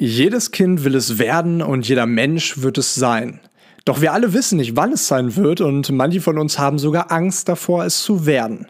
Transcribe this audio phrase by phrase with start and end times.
[0.00, 3.40] Jedes Kind will es werden und jeder Mensch wird es sein.
[3.84, 7.10] Doch wir alle wissen nicht, wann es sein wird und manche von uns haben sogar
[7.10, 8.68] Angst davor, es zu werden.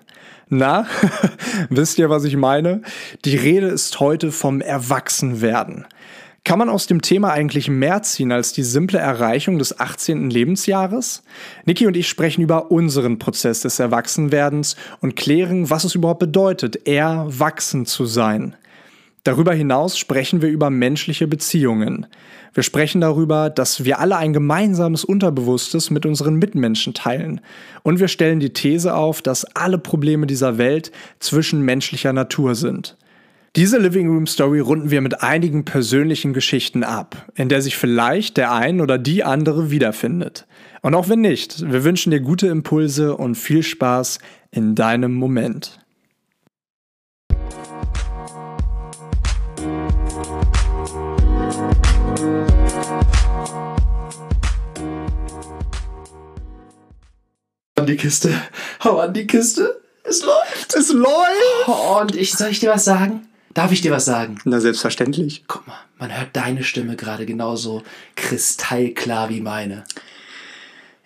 [0.48, 0.86] Na,
[1.68, 2.80] wisst ihr, was ich meine?
[3.26, 5.84] Die Rede ist heute vom Erwachsenwerden.
[6.44, 10.30] Kann man aus dem Thema eigentlich mehr ziehen als die simple Erreichung des 18.
[10.30, 11.24] Lebensjahres?
[11.66, 16.86] Niki und ich sprechen über unseren Prozess des Erwachsenwerdens und klären, was es überhaupt bedeutet,
[16.86, 18.56] erwachsen zu sein.
[19.24, 22.06] Darüber hinaus sprechen wir über menschliche Beziehungen.
[22.54, 27.40] Wir sprechen darüber, dass wir alle ein gemeinsames Unterbewusstes mit unseren Mitmenschen teilen.
[27.82, 32.96] Und wir stellen die These auf, dass alle Probleme dieser Welt zwischenmenschlicher Natur sind.
[33.56, 38.36] Diese Living Room Story runden wir mit einigen persönlichen Geschichten ab, in der sich vielleicht
[38.36, 40.46] der ein oder die andere wiederfindet.
[40.82, 44.18] Und auch wenn nicht, wir wünschen dir gute Impulse und viel Spaß
[44.50, 45.80] in deinem Moment.
[57.78, 58.30] An die Kiste.
[58.82, 59.80] Hau an die Kiste.
[60.02, 60.74] Es läuft.
[60.74, 61.68] Es läuft!
[61.68, 63.28] Oh, und ich, soll ich dir was sagen?
[63.54, 64.38] Darf ich dir was sagen?
[64.44, 65.44] Na, selbstverständlich.
[65.46, 67.82] Guck mal, man hört deine Stimme gerade genauso
[68.16, 69.84] kristallklar wie meine.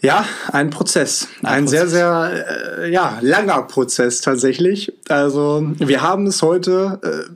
[0.00, 1.28] Ja, ein Prozess.
[1.42, 1.98] Ein, Ein sehr, Prozess.
[1.98, 4.92] sehr äh, ja, langer Prozess tatsächlich.
[5.08, 7.00] Also, wir haben es heute.
[7.02, 7.32] Äh,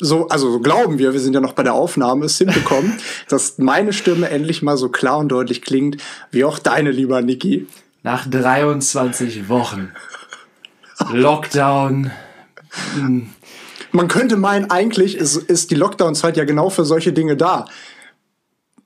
[0.00, 3.58] so, also so glauben wir, wir sind ja noch bei der Aufnahme, es hinbekommen, dass
[3.58, 5.96] meine Stimme endlich mal so klar und deutlich klingt,
[6.30, 7.66] wie auch deine, lieber Niki.
[8.08, 9.92] Nach 23 Wochen
[11.12, 12.10] Lockdown.
[13.92, 17.66] Man könnte meinen, eigentlich ist, ist die Lockdown-Zeit ja genau für solche Dinge da.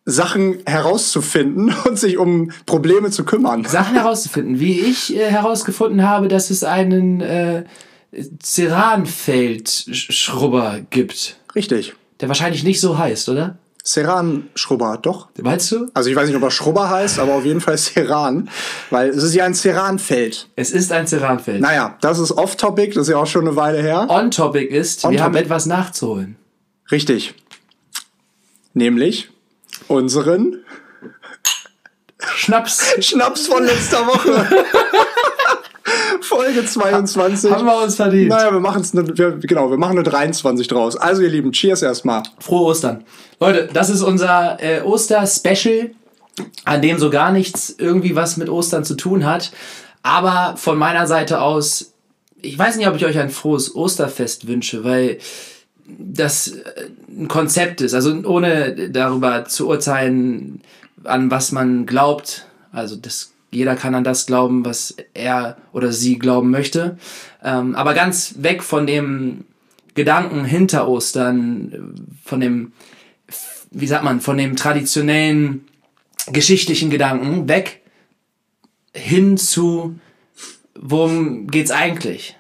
[0.05, 3.65] Sachen herauszufinden und sich um Probleme zu kümmern.
[3.65, 7.63] Sachen herauszufinden, wie ich äh, herausgefunden habe, dass es einen äh,
[8.43, 11.95] Ceranfeld-Schrubber gibt, Richtig.
[12.21, 13.57] der wahrscheinlich nicht so heißt, oder?
[13.85, 15.29] Ceran-Schrubber, doch.
[15.41, 15.91] Meinst du?
[15.93, 18.49] Also ich weiß nicht, ob er Schrubber heißt, aber auf jeden Fall Ceran,
[18.91, 20.49] weil es ist ja ein Ceranfeld.
[20.55, 21.61] Es ist ein Ceranfeld.
[21.61, 24.07] Naja, das ist off-topic, das ist ja auch schon eine Weile her.
[24.09, 25.23] On-Topic ist, wir On-Topic.
[25.25, 26.37] haben etwas nachzuholen.
[26.93, 27.35] Richtig.
[28.75, 29.31] Nämlich
[29.89, 30.59] unseren
[32.21, 32.95] Schnaps.
[33.01, 34.47] Schnaps von letzter Woche.
[36.35, 37.51] Folge 22.
[37.51, 38.29] Haben wir uns verdient.
[38.29, 40.97] Naja, wir machen es, wir, genau, wir machen eine 23 draus.
[40.97, 42.23] Also ihr Lieben, cheers erstmal.
[42.39, 43.05] Frohe Ostern.
[43.41, 45.91] Leute, das ist unser äh, Oster-Special,
[46.65, 49.53] an dem so gar nichts irgendwie was mit Ostern zu tun hat.
[50.03, 51.93] Aber von meiner Seite aus,
[52.41, 55.19] ich weiß nicht, ob ich euch ein frohes Osterfest wünsche, weil
[55.87, 57.95] das äh, ein Konzept ist.
[57.95, 60.63] Also ohne darüber zu urteilen,
[61.05, 62.47] an was man glaubt.
[62.73, 66.97] Also das, jeder kann an das glauben, was er oder sie glauben möchte.
[67.43, 69.45] Ähm, aber ganz weg von dem
[69.95, 72.73] Gedanken hinter Ostern, von dem,
[73.71, 75.67] wie sagt man, von dem traditionellen
[76.33, 77.83] geschichtlichen Gedanken weg
[78.95, 79.99] hin zu,
[80.75, 82.37] worum geht's eigentlich?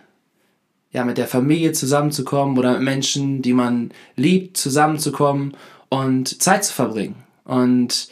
[0.92, 5.56] Ja, mit der Familie zusammenzukommen oder mit Menschen, die man liebt, zusammenzukommen
[5.88, 7.16] und Zeit zu verbringen.
[7.44, 8.08] Und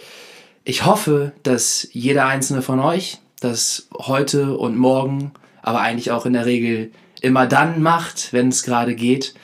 [0.65, 5.33] ich hoffe, dass jeder einzelne von euch das heute und morgen,
[5.63, 9.35] aber eigentlich auch in der Regel immer dann macht, wenn es gerade geht.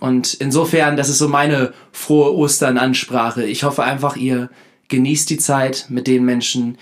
[0.00, 3.44] Und insofern, das ist so meine frohe Ostern-Ansprache.
[3.44, 4.50] Ich hoffe einfach, ihr
[4.88, 6.78] genießt die Zeit mit den Menschen,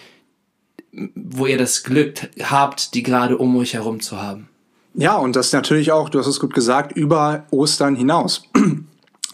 [1.14, 4.48] wo ihr das Glück habt, die gerade um euch herum zu haben.
[4.94, 8.48] Ja, und das natürlich auch, du hast es gut gesagt, über Ostern hinaus.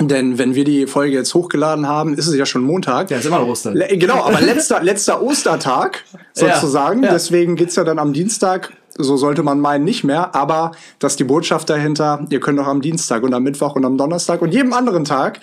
[0.01, 3.11] Denn wenn wir die Folge jetzt hochgeladen haben, ist es ja schon Montag.
[3.11, 3.75] Ja, ist immer noch Ostern.
[3.75, 7.03] Le genau, aber letzter, letzter Ostertag sozusagen.
[7.03, 7.13] Ja, ja.
[7.15, 10.37] Deswegen geht's ja dann am Dienstag, so sollte man meinen, nicht mehr.
[10.37, 13.85] Aber das ist die Botschaft dahinter, ihr könnt auch am Dienstag und am Mittwoch und
[13.85, 15.41] am Donnerstag und jedem anderen Tag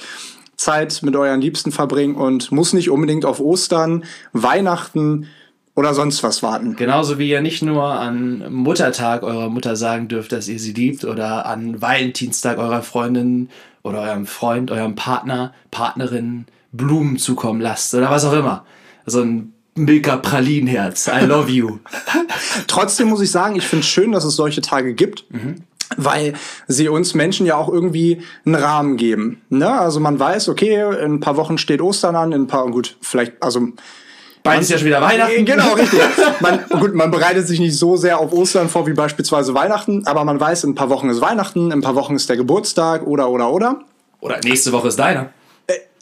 [0.55, 5.27] Zeit mit euren Liebsten verbringen und muss nicht unbedingt auf Ostern, Weihnachten
[5.75, 6.75] oder sonst was warten.
[6.75, 11.03] Genauso wie ihr nicht nur an Muttertag eurer Mutter sagen dürft, dass ihr sie liebt
[11.03, 13.49] oder an Valentinstag eurer Freundin
[13.83, 18.65] oder eurem Freund, eurem Partner, Partnerin Blumen zukommen lasst oder was auch immer.
[19.05, 21.07] So ein Milka Pralinenherz.
[21.07, 21.79] I love you.
[22.67, 25.25] Trotzdem muss ich sagen, ich finde es schön, dass es solche Tage gibt.
[25.97, 26.33] Weil
[26.67, 29.41] sie uns Menschen ja auch irgendwie einen Rahmen geben.
[29.49, 29.69] Ne?
[29.69, 32.97] Also man weiß, okay, in ein paar Wochen steht Ostern an, in ein paar, gut,
[33.01, 33.67] vielleicht, also
[34.45, 35.43] Bald ist ja schon wieder Weihnachten.
[35.45, 35.99] Genau, richtig.
[36.39, 40.23] Man, gut, man bereitet sich nicht so sehr auf Ostern vor wie beispielsweise Weihnachten, aber
[40.23, 43.05] man weiß, in ein paar Wochen ist Weihnachten, in ein paar Wochen ist der Geburtstag
[43.07, 43.81] oder, oder, oder.
[44.21, 45.29] Oder nächste Woche ist deiner.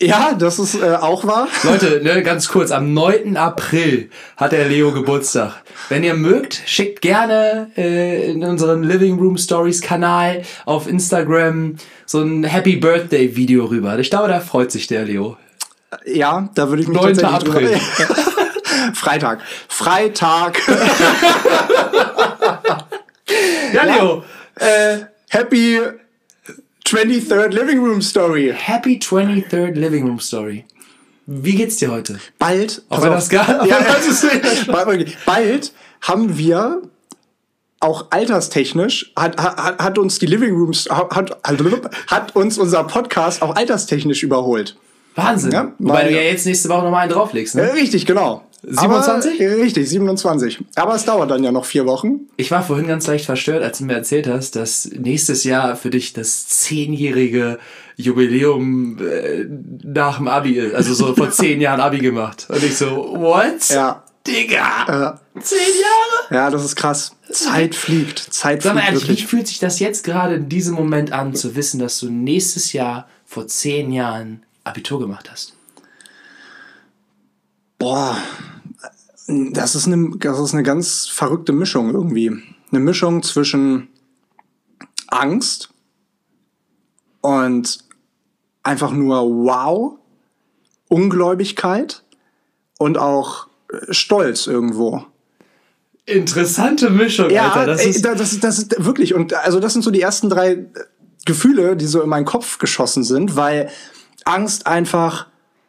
[0.01, 1.47] Ja, das ist äh, auch wahr.
[1.63, 3.37] Leute, ne, ganz kurz, am 9.
[3.37, 5.61] April hat der Leo Geburtstag.
[5.87, 11.75] Wenn ihr mögt, schickt gerne äh, in unseren Living Room Stories Kanal auf Instagram
[12.05, 13.97] so ein Happy Birthday Video rüber.
[13.99, 15.37] Ich glaube, da freut sich der Leo.
[16.05, 17.15] Ja, da würde ich mich 9.
[17.15, 17.67] tatsächlich April.
[17.69, 18.31] drüber-
[18.93, 19.39] Freitag.
[19.67, 20.59] Freitag.
[23.73, 24.23] Ja, Leo.
[24.55, 24.99] Äh,
[25.29, 25.79] Happy
[26.85, 28.53] 23rd Living Room Story.
[28.55, 30.65] Happy 23rd Living Room Story.
[31.25, 32.19] Wie geht's dir heute?
[32.37, 32.83] Bald.
[32.89, 33.19] Auf einer.
[33.21, 33.65] Skala?
[33.65, 35.71] Ja, Das ist- bald, bald
[36.01, 36.81] haben wir
[37.79, 41.31] auch alterstechnisch hat, hat, hat uns die Living Rooms hat, hat,
[42.07, 44.75] hat uns unser Podcast auch alterstechnisch überholt.
[45.15, 45.51] Wahnsinn.
[45.51, 47.73] Ja, Wobei weil- du ja jetzt nächste Woche nochmal einen drauflegst, Äh, ne?
[47.73, 48.43] Richtig, genau.
[48.65, 49.41] 27?
[49.41, 50.59] Aber, richtig, 27.
[50.75, 52.27] Aber es dauert dann ja noch vier Wochen.
[52.37, 55.89] Ich war vorhin ganz leicht verstört, als du mir erzählt hast, dass nächstes Jahr für
[55.89, 57.59] dich das zehnjährige
[57.97, 59.45] Jubiläum äh,
[59.83, 60.75] nach dem Abi ist.
[60.75, 62.47] Also so vor zehn Jahren Abi gemacht.
[62.49, 63.69] Und ich so, what?
[63.69, 64.03] Ja.
[64.25, 65.17] Digga!
[65.35, 66.33] Äh, Zehn Jahre?
[66.33, 67.11] ja, das ist krass.
[67.29, 68.19] Zeit fliegt.
[68.19, 69.27] Zeit Sag mal fliegt ehrlich, wie wirklich.
[69.27, 73.09] fühlt sich das jetzt gerade in diesem Moment an, zu wissen, dass du nächstes Jahr
[73.25, 75.53] vor zehn Jahren Abitur gemacht hast?
[77.77, 78.17] Boah,
[79.27, 82.31] das ist, eine, das ist eine ganz verrückte Mischung irgendwie.
[82.71, 83.87] Eine Mischung zwischen
[85.07, 85.69] Angst
[87.21, 87.79] und
[88.63, 89.97] einfach nur Wow,
[90.89, 92.03] Ungläubigkeit
[92.79, 95.05] und auch äh, Stolz irgendwo.
[96.05, 97.65] Interessante Mischung, Alter.
[97.65, 100.51] Das ist, da- das, das ist wirklich, und also das sind so die ersten drei
[100.53, 100.67] äh,
[101.25, 103.69] Gefühle, die so in meinen Kopf geschossen sind, weil
[104.25, 105.27] Angst einfach,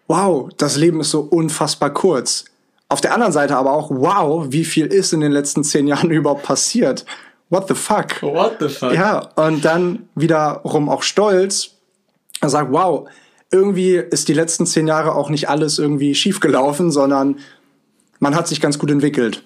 [0.09, 2.47] wow, das Leben ist so unfassbar kurz.
[2.95, 6.11] Auf der anderen Seite aber auch, wow, wie viel ist in den letzten zehn Jahren
[6.13, 7.05] überhaupt passiert?
[7.51, 8.23] What the fuck?
[8.23, 8.95] what the fuck?
[8.95, 11.71] Ja, und dann wiederum auch stolz,
[12.41, 13.09] er sagt, wow,
[13.51, 17.41] irgendwie ist die letzten zehn Jahre auch nicht alles irgendwie schief gelaufen, sondern
[18.21, 19.43] man hat sich ganz gut entwickelt.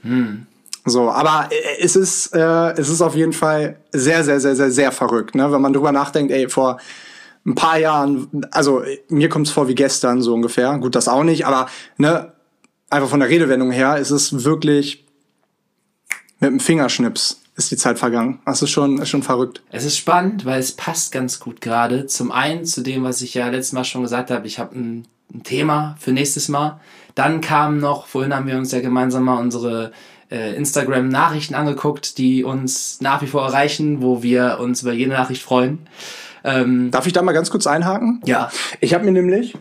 [0.84, 4.70] So, aber äh, es ist, äh, es ist auf jeden Fall sehr, sehr, sehr, sehr,
[4.70, 5.50] sehr verrückt, ne?
[5.50, 6.80] wenn man drüber nachdenkt, ey, vor
[7.46, 11.24] ein paar Jahren, also mir kommt es vor wie gestern so ungefähr, gut, das auch
[11.24, 12.34] nicht, aber ne,
[12.90, 15.04] einfach von der Redewendung her, ist es wirklich
[16.40, 18.38] mit dem Fingerschnips ist die Zeit vergangen.
[18.46, 19.62] Das ist schon, ist schon verrückt.
[19.72, 22.06] Es ist spannend, weil es passt ganz gut gerade.
[22.06, 25.08] Zum einen zu dem, was ich ja letztes Mal schon gesagt habe, ich habe ein,
[25.34, 26.80] ein Thema für nächstes Mal.
[27.16, 29.90] Dann kam noch, vorhin haben wir uns ja gemeinsam mal unsere
[30.30, 35.42] äh, Instagram-Nachrichten angeguckt, die uns nach wie vor erreichen, wo wir uns über jede Nachricht
[35.42, 35.80] freuen.
[36.44, 38.20] Ähm, Darf ich da mal ganz kurz einhaken?
[38.24, 39.56] ja, Ich habe mir nämlich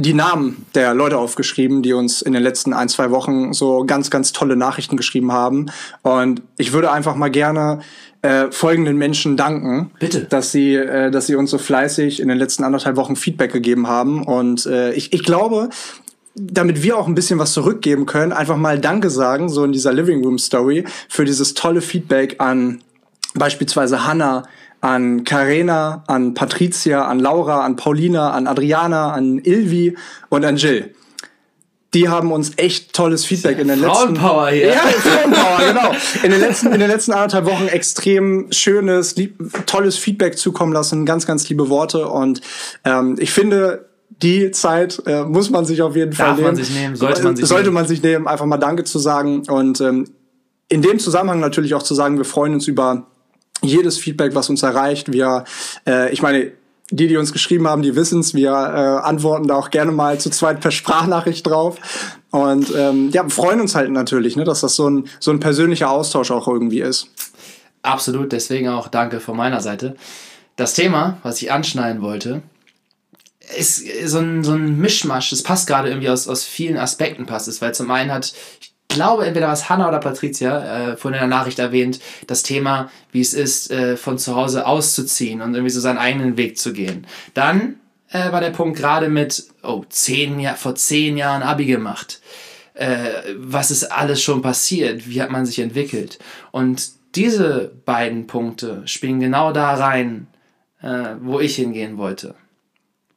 [0.00, 4.10] die Namen der Leute aufgeschrieben, die uns in den letzten ein, zwei Wochen so ganz,
[4.10, 5.66] ganz tolle Nachrichten geschrieben haben.
[6.02, 7.80] Und ich würde einfach mal gerne
[8.22, 9.90] äh, folgenden Menschen danken.
[9.98, 10.24] Bitte.
[10.24, 13.86] Dass sie, äh, dass sie uns so fleißig in den letzten anderthalb Wochen Feedback gegeben
[13.86, 14.22] haben.
[14.24, 15.70] Und äh, ich, ich glaube,
[16.34, 19.92] damit wir auch ein bisschen was zurückgeben können, einfach mal Danke sagen, so in dieser
[19.92, 22.82] Living Room Story, für dieses tolle Feedback an
[23.34, 24.44] beispielsweise Hannah,
[24.80, 29.96] an Karena, an Patricia, an Laura, an Paulina, an Adriana, an Ilvi
[30.28, 30.94] und an Jill.
[31.92, 34.68] Die haben uns echt tolles Feedback in den letzten Frauenpower hier.
[34.68, 35.90] Ja, Frauenpower, genau.
[36.22, 41.04] In den letzten in den letzten anderthalb Wochen extrem schönes, lieb, tolles Feedback zukommen lassen,
[41.04, 42.40] ganz ganz liebe Worte und
[42.84, 46.46] ähm, ich finde die Zeit äh, muss man sich auf jeden Fall Darf nehmen.
[46.46, 47.74] man sich nehmen, sollte man sich sollte nehmen.
[47.74, 50.04] man sich nehmen, einfach mal Danke zu sagen und ähm,
[50.68, 53.06] in dem Zusammenhang natürlich auch zu sagen, wir freuen uns über
[53.62, 55.12] jedes Feedback, was uns erreicht.
[55.12, 55.44] Wir,
[55.86, 56.52] äh, ich meine,
[56.90, 58.34] die, die uns geschrieben haben, die wissen's.
[58.34, 61.78] Wir äh, antworten da auch gerne mal zu zweit per Sprachnachricht drauf.
[62.30, 65.90] Und ähm, ja, freuen uns halt natürlich, ne, dass das so ein, so ein persönlicher
[65.90, 67.08] Austausch auch irgendwie ist.
[67.82, 69.96] Absolut, deswegen auch danke von meiner Seite.
[70.56, 72.42] Das Thema, was ich anschneiden wollte,
[73.56, 75.32] ist so ein, so ein Mischmasch.
[75.32, 78.34] Es passt gerade irgendwie aus, aus vielen Aspekten passt es, weil zum einen hat,
[78.90, 83.20] glaube, entweder was Hannah oder Patricia äh, vorhin in der Nachricht erwähnt, das Thema, wie
[83.20, 87.06] es ist, äh, von zu Hause auszuziehen und irgendwie so seinen eigenen Weg zu gehen.
[87.34, 87.76] Dann
[88.10, 92.20] äh, war der Punkt gerade mit, oh, zehn Jahr, vor zehn Jahren Abi gemacht
[92.80, 96.18] äh, was ist alles schon passiert, wie hat man sich entwickelt.
[96.50, 100.28] Und diese beiden Punkte spielen genau da rein,
[100.80, 102.34] äh, wo ich hingehen wollte.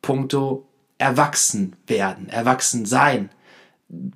[0.01, 3.30] Punkto erwachsen werden, erwachsen sein.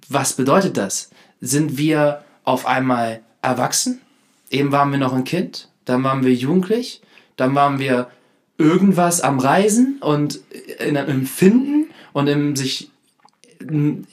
[0.10, 1.12] Was bedeutet das?
[1.41, 4.01] Sind wir auf einmal erwachsen?
[4.50, 7.01] Eben waren wir noch ein Kind, dann waren wir jugendlich,
[7.36, 8.10] dann waren wir
[8.58, 10.39] irgendwas am Reisen und
[10.79, 12.89] in einem Empfinden und im sich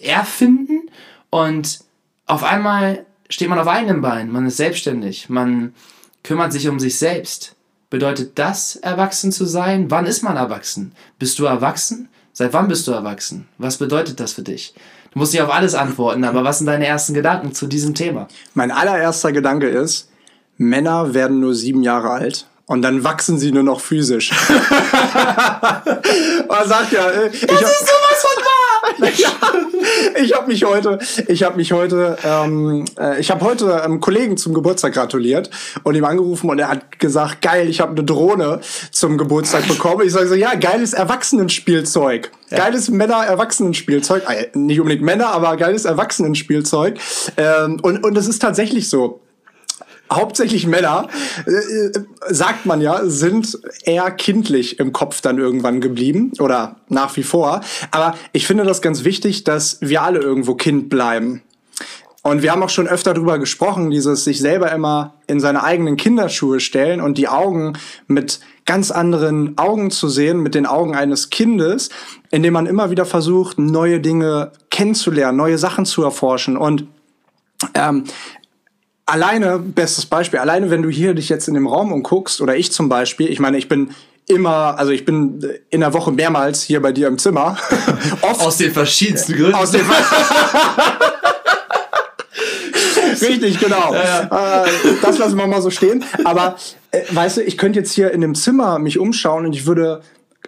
[0.01, 0.91] erfinden
[1.31, 1.81] und
[2.27, 5.75] auf einmal steht man auf einem Bein, man ist selbstständig, man
[6.23, 7.55] kümmert sich um sich selbst.
[7.91, 9.91] Bedeutet das, erwachsen zu sein?
[9.91, 10.93] Wann ist man erwachsen?
[11.19, 12.09] Bist du erwachsen?
[12.33, 13.47] Seit wann bist du erwachsen?
[13.59, 14.75] Was bedeutet das für dich?
[15.15, 18.27] Du musst nicht auf alles antworten, aber was sind deine ersten Gedanken zu diesem Thema?
[18.55, 20.11] Mein allererster Gedanke ist,
[20.57, 24.33] Männer werden nur sieben Jahre alt Und dann wachsen sie nur noch physisch.
[26.49, 28.34] Man sagt ja, äh, ich Das ist sowas von
[29.17, 34.01] ja, ich habe mich heute, ich habe mich heute, ähm, äh, ich habe heute einem
[34.01, 35.51] Kollegen zum Geburtstag gratuliert
[35.83, 40.07] und ihm angerufen und er hat gesagt, geil, ich habe eine Drohne zum Geburtstag bekommen.
[40.07, 46.99] Ich sage so, ja, geiles Erwachsenenspielzeug, geiles Männer-Erwachsenenspielzeug, äh, nicht unbedingt Männer, aber geiles Erwachsenenspielzeug.
[47.37, 49.24] Ähm, und und es ist tatsächlich so
[50.17, 51.09] hauptsächlich Männer,
[51.47, 51.93] äh, äh,
[52.29, 57.61] sagt man ja, sind eher kindlich im Kopf dann irgendwann geblieben oder nach wie vor.
[57.91, 61.43] Aber ich finde das ganz wichtig, dass wir alle irgendwo Kind bleiben.
[62.27, 65.99] Und wir haben auch schon öfter darüber gesprochen, dieses sich selber immer in seine eigenen
[65.99, 67.75] Kinderschuhe stellen und die Augen
[68.07, 71.91] mit ganz anderen Augen zu sehen, mit den Augen eines Kindes,
[72.31, 76.57] indem man immer wieder versucht, neue Dinge kennenzulernen, neue Sachen zu erforschen.
[76.57, 76.87] Und
[77.75, 78.05] ähm,
[79.07, 82.73] alleine, bestes Beispiel, alleine wenn du hier dich jetzt in dem Raum umguckst, oder ich
[82.73, 83.91] zum Beispiel, ich meine, ich bin
[84.27, 87.59] immer, also ich bin in der Woche mehrmals hier bei dir im Zimmer.
[88.23, 89.55] Oft Aus den verschiedensten Gründen.
[89.55, 89.83] aus dem
[93.21, 93.95] Richtig, genau.
[93.95, 94.27] Äh,
[95.01, 96.05] das lassen wir mal so stehen.
[96.25, 96.57] Aber
[96.91, 100.03] äh, weißt du, ich könnte jetzt hier in dem Zimmer mich umschauen und ich würde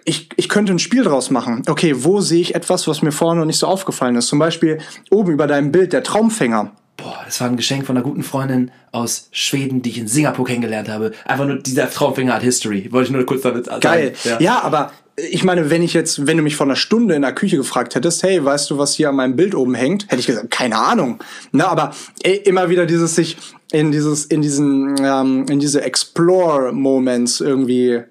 [0.05, 1.63] ich, ich könnte ein Spiel draus machen.
[1.67, 4.27] Okay, wo sehe ich etwas, was mir vorher noch nicht so aufgefallen ist?
[4.27, 6.71] Zum Beispiel oben über deinem Bild der Traumfänger.
[6.97, 10.45] Boah, das war ein Geschenk von einer guten Freundin aus Schweden, die ich in Singapur
[10.45, 11.11] kennengelernt habe.
[11.25, 12.91] Einfach nur dieser Traumfinger hat History.
[12.91, 13.81] Wollte ich nur kurz damit sagen.
[13.81, 14.13] Geil.
[14.39, 14.61] Ja.
[14.63, 17.57] aber ich meine, wenn ich jetzt, wenn du mich vor einer Stunde in der Küche
[17.57, 20.51] gefragt hättest, hey, weißt du, was hier an meinem Bild oben hängt, hätte ich gesagt,
[20.51, 21.19] keine Ahnung.
[21.51, 21.91] Ne, aber
[22.23, 23.37] immer wieder dieses sich
[23.71, 28.03] in dieses, in diesen, ähm, in diese Explore-Moments irgendwie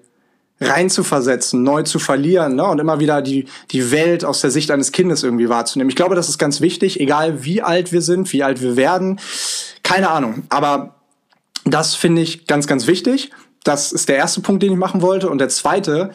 [0.59, 2.65] reinzuversetzen, neu zu verlieren ne?
[2.65, 5.89] und immer wieder die, die Welt aus der Sicht eines Kindes irgendwie wahrzunehmen.
[5.89, 9.19] Ich glaube, das ist ganz wichtig, egal wie alt wir sind, wie alt wir werden.
[9.83, 10.43] Keine Ahnung.
[10.49, 10.95] Aber
[11.65, 13.31] das finde ich ganz, ganz wichtig.
[13.63, 15.29] Das ist der erste Punkt, den ich machen wollte.
[15.29, 16.11] Und der zweite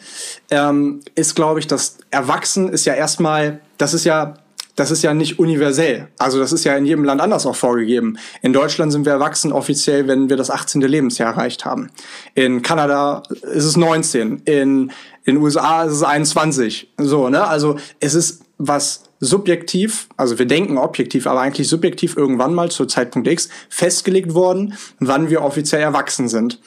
[0.49, 4.35] ähm, ist, glaube ich, das Erwachsen ist ja erstmal, das ist ja,
[4.75, 6.07] das ist ja nicht universell.
[6.17, 8.17] Also das ist ja in jedem Land anders auch vorgegeben.
[8.41, 10.81] In Deutschland sind wir erwachsen offiziell, wenn wir das 18.
[10.81, 11.91] Lebensjahr erreicht haben.
[12.33, 14.39] In Kanada ist es 19.
[14.45, 14.91] In
[15.25, 16.93] in den USA ist es 21.
[16.97, 17.47] So, ne?
[17.47, 22.85] Also es ist was subjektiv, also wir denken objektiv, aber eigentlich subjektiv irgendwann mal zu
[22.85, 26.59] Zeitpunkt X festgelegt worden, wann wir offiziell erwachsen sind.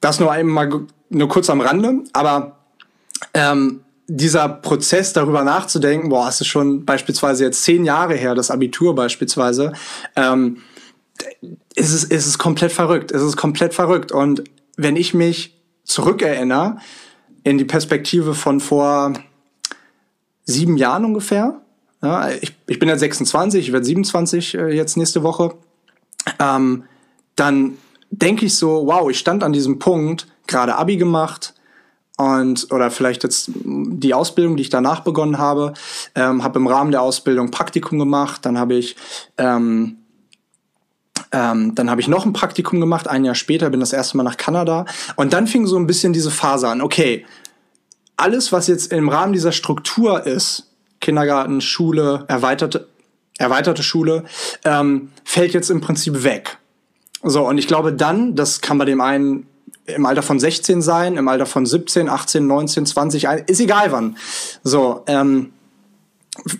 [0.00, 2.58] Das nur einmal nur kurz am Rande, aber
[3.34, 8.50] ähm, dieser Prozess darüber nachzudenken, boah, es ist schon beispielsweise jetzt zehn Jahre her, das
[8.50, 9.72] Abitur beispielsweise,
[10.14, 10.58] ähm,
[11.74, 13.10] ist es, ist es komplett verrückt.
[13.10, 14.12] Es ist komplett verrückt.
[14.12, 14.44] Und
[14.76, 16.78] wenn ich mich zurückerinnere
[17.42, 19.14] in die Perspektive von vor
[20.44, 21.60] sieben Jahren ungefähr,
[22.02, 25.54] ja, ich, ich bin ja 26, ich werde 27 äh, jetzt nächste Woche,
[26.38, 26.84] ähm,
[27.34, 27.78] dann
[28.10, 31.54] denke ich so, wow, ich stand an diesem Punkt, gerade Abi gemacht
[32.16, 35.74] und oder vielleicht jetzt die Ausbildung, die ich danach begonnen habe,
[36.14, 38.96] ähm, habe im Rahmen der Ausbildung Praktikum gemacht, dann habe ich
[39.36, 39.98] ähm,
[41.32, 44.22] ähm, dann habe ich noch ein Praktikum gemacht, ein Jahr später bin das erste Mal
[44.22, 46.80] nach Kanada und dann fing so ein bisschen diese Phase an.
[46.80, 47.26] Okay,
[48.16, 50.70] alles, was jetzt im Rahmen dieser Struktur ist,
[51.00, 52.88] Kindergarten, Schule, erweiterte,
[53.38, 54.24] erweiterte Schule,
[54.64, 56.58] ähm, fällt jetzt im Prinzip weg.
[57.22, 59.46] So, und ich glaube dann, das kann bei dem einen
[59.86, 64.16] im Alter von 16 sein, im Alter von 17, 18, 19, 20, ist egal wann.
[64.62, 65.52] So, ähm,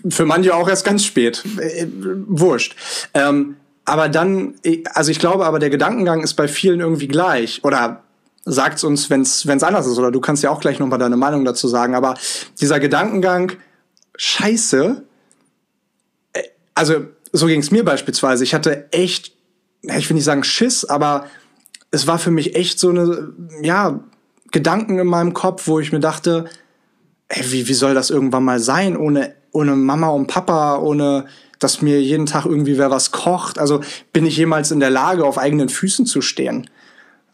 [0.09, 1.43] für manche auch erst ganz spät.
[1.59, 1.87] Äh,
[2.27, 2.75] wurscht.
[3.13, 4.55] Ähm, aber dann,
[4.93, 7.63] also ich glaube aber, der Gedankengang ist bei vielen irgendwie gleich.
[7.63, 8.03] Oder
[8.43, 9.97] sagt's uns, wenn's wenn's anders ist.
[9.97, 11.95] Oder du kannst ja auch gleich nochmal deine Meinung dazu sagen.
[11.95, 12.15] Aber
[12.59, 13.53] dieser Gedankengang,
[14.17, 15.03] scheiße,
[16.33, 16.43] äh,
[16.73, 18.43] also so ging's mir beispielsweise.
[18.43, 19.33] Ich hatte echt,
[19.81, 21.27] ich will nicht sagen Schiss, aber
[21.91, 23.99] es war für mich echt so eine, ja,
[24.51, 26.45] Gedanken in meinem Kopf, wo ich mir dachte,
[27.27, 31.25] ey, wie, wie soll das irgendwann mal sein, ohne, ohne Mama und Papa, ohne
[31.59, 33.59] dass mir jeden Tag irgendwie wer was kocht.
[33.59, 33.81] Also
[34.13, 36.69] bin ich jemals in der Lage, auf eigenen Füßen zu stehen.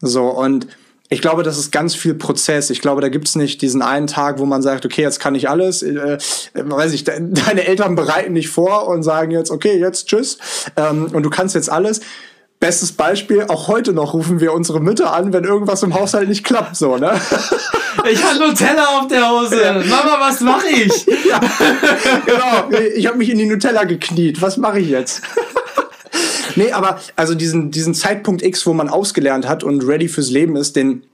[0.00, 0.66] So, und
[1.10, 2.70] ich glaube, das ist ganz viel Prozess.
[2.70, 5.48] Ich glaube, da gibt's nicht diesen einen Tag, wo man sagt, okay, jetzt kann ich
[5.48, 5.82] alles.
[5.82, 6.18] Äh,
[6.54, 10.38] weiß ich, de deine Eltern bereiten dich vor und sagen jetzt, okay, jetzt tschüss.
[10.76, 12.00] Ähm, und du kannst jetzt alles.
[12.60, 16.44] Bestes Beispiel, auch heute noch rufen wir unsere Mütter an, wenn irgendwas im Haushalt nicht
[16.44, 17.20] klappt, so, ne?
[18.10, 19.62] Ich habe Nutella auf der Hose.
[19.62, 19.72] Ja.
[19.72, 21.06] Mama, was mache ich?
[21.28, 21.40] ja,
[22.26, 22.78] genau.
[22.94, 24.42] Ich habe mich in die Nutella gekniet.
[24.42, 25.22] Was mache ich jetzt?
[26.56, 30.56] nee, aber also diesen, diesen Zeitpunkt X, wo man ausgelernt hat und ready fürs Leben
[30.56, 31.04] ist, den,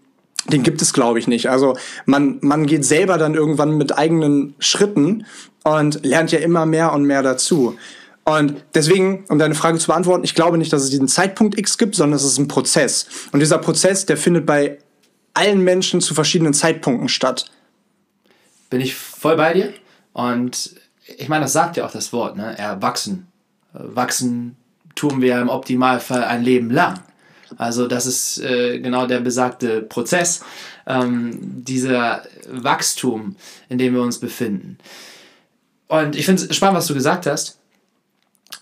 [0.48, 1.48] den gibt es, glaube ich, nicht.
[1.48, 5.26] Also man, man geht selber dann irgendwann mit eigenen Schritten
[5.62, 7.76] und lernt ja immer mehr und mehr dazu.
[8.38, 11.78] Und deswegen, um deine Frage zu beantworten, ich glaube nicht, dass es diesen Zeitpunkt X
[11.78, 13.06] gibt, sondern es ist ein Prozess.
[13.32, 14.78] Und dieser Prozess, der findet bei
[15.34, 17.50] allen Menschen zu verschiedenen Zeitpunkten statt.
[18.68, 19.72] Bin ich voll bei dir.
[20.12, 20.74] Und
[21.18, 22.56] ich meine, das sagt ja auch das Wort, ne?
[22.58, 23.26] Erwachsen.
[23.72, 24.56] Wachsen
[24.94, 27.00] tun wir im Optimalfall ein Leben lang.
[27.56, 30.42] Also das ist äh, genau der besagte Prozess,
[30.86, 33.36] ähm, dieser Wachstum,
[33.68, 34.78] in dem wir uns befinden.
[35.88, 37.59] Und ich finde es spannend, was du gesagt hast.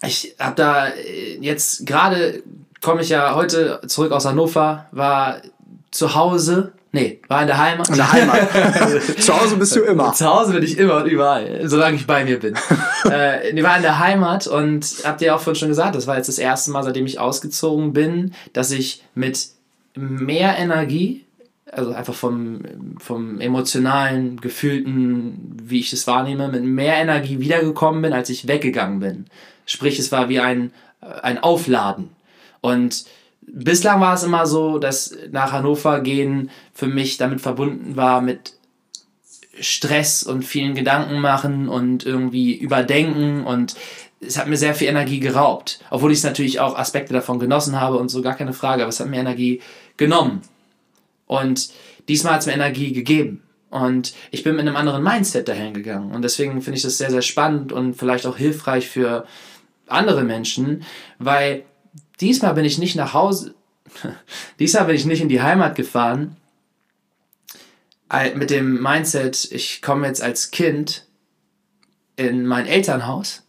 [0.02, 2.42] Ich habe da äh, jetzt gerade,
[2.80, 5.42] komme ich ja heute zurück aus Hannover, war
[5.90, 7.90] zu Hause Nee, war in der Heimat.
[7.90, 8.48] In der Heimat.
[9.20, 10.14] Zu Hause bist du immer.
[10.14, 12.54] Zu Hause bin ich immer und überall, solange ich bei mir bin.
[13.10, 16.16] äh, ich war in der Heimat und habt ihr auch vorhin schon gesagt, das war
[16.16, 19.48] jetzt das erste Mal, seitdem ich ausgezogen bin, dass ich mit
[19.94, 21.26] mehr Energie,
[21.72, 22.60] also einfach vom,
[22.98, 29.00] vom emotionalen, gefühlten, wie ich es wahrnehme, mit mehr Energie wiedergekommen bin, als ich weggegangen
[29.00, 29.26] bin.
[29.66, 32.10] Sprich, es war wie ein, ein Aufladen.
[32.60, 33.04] Und
[33.42, 38.54] bislang war es immer so, dass nach Hannover gehen für mich damit verbunden war mit
[39.60, 43.74] Stress und vielen Gedanken machen und irgendwie überdenken und
[44.20, 45.80] es hat mir sehr viel Energie geraubt.
[45.90, 48.88] Obwohl ich es natürlich auch Aspekte davon genossen habe und so gar keine Frage, aber
[48.88, 49.60] es hat mir Energie
[49.96, 50.42] genommen.
[51.28, 51.70] Und
[52.08, 53.44] diesmal hat es mir Energie gegeben.
[53.70, 56.10] Und ich bin mit einem anderen Mindset dahin gegangen.
[56.12, 59.26] Und deswegen finde ich das sehr, sehr spannend und vielleicht auch hilfreich für
[59.86, 60.82] andere Menschen,
[61.18, 61.64] weil
[62.20, 63.54] Diesmal bin ich nicht nach Hause,
[64.58, 66.36] diesmal bin ich nicht in die Heimat gefahren
[68.34, 71.06] mit dem Mindset, ich komme jetzt als Kind
[72.16, 73.42] in mein Elternhaus,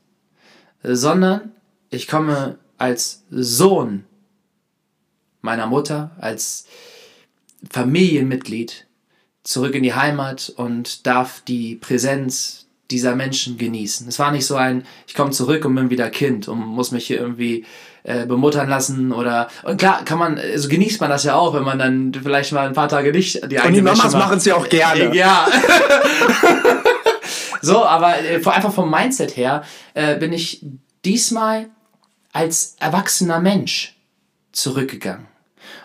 [0.83, 1.53] sondern
[1.89, 4.03] ich komme als Sohn
[5.41, 6.67] meiner Mutter, als
[7.69, 8.87] Familienmitglied
[9.43, 14.07] zurück in die Heimat und darf die Präsenz dieser Menschen genießen.
[14.07, 17.05] Es war nicht so ein, ich komme zurück und bin wieder Kind und muss mich
[17.05, 17.65] hier irgendwie
[18.03, 21.63] äh, bemuttern lassen oder und klar kann man, also genießt man das ja auch, wenn
[21.63, 24.55] man dann vielleicht mal ein paar Tage nicht die Und die Mamas machen es ja
[24.55, 25.15] auch gerne.
[25.15, 25.47] Ja.
[27.61, 29.63] so, aber äh, einfach vom Mindset her
[29.93, 30.65] äh, bin ich
[31.05, 31.69] diesmal
[32.33, 33.95] als erwachsener Mensch
[34.51, 35.27] zurückgegangen.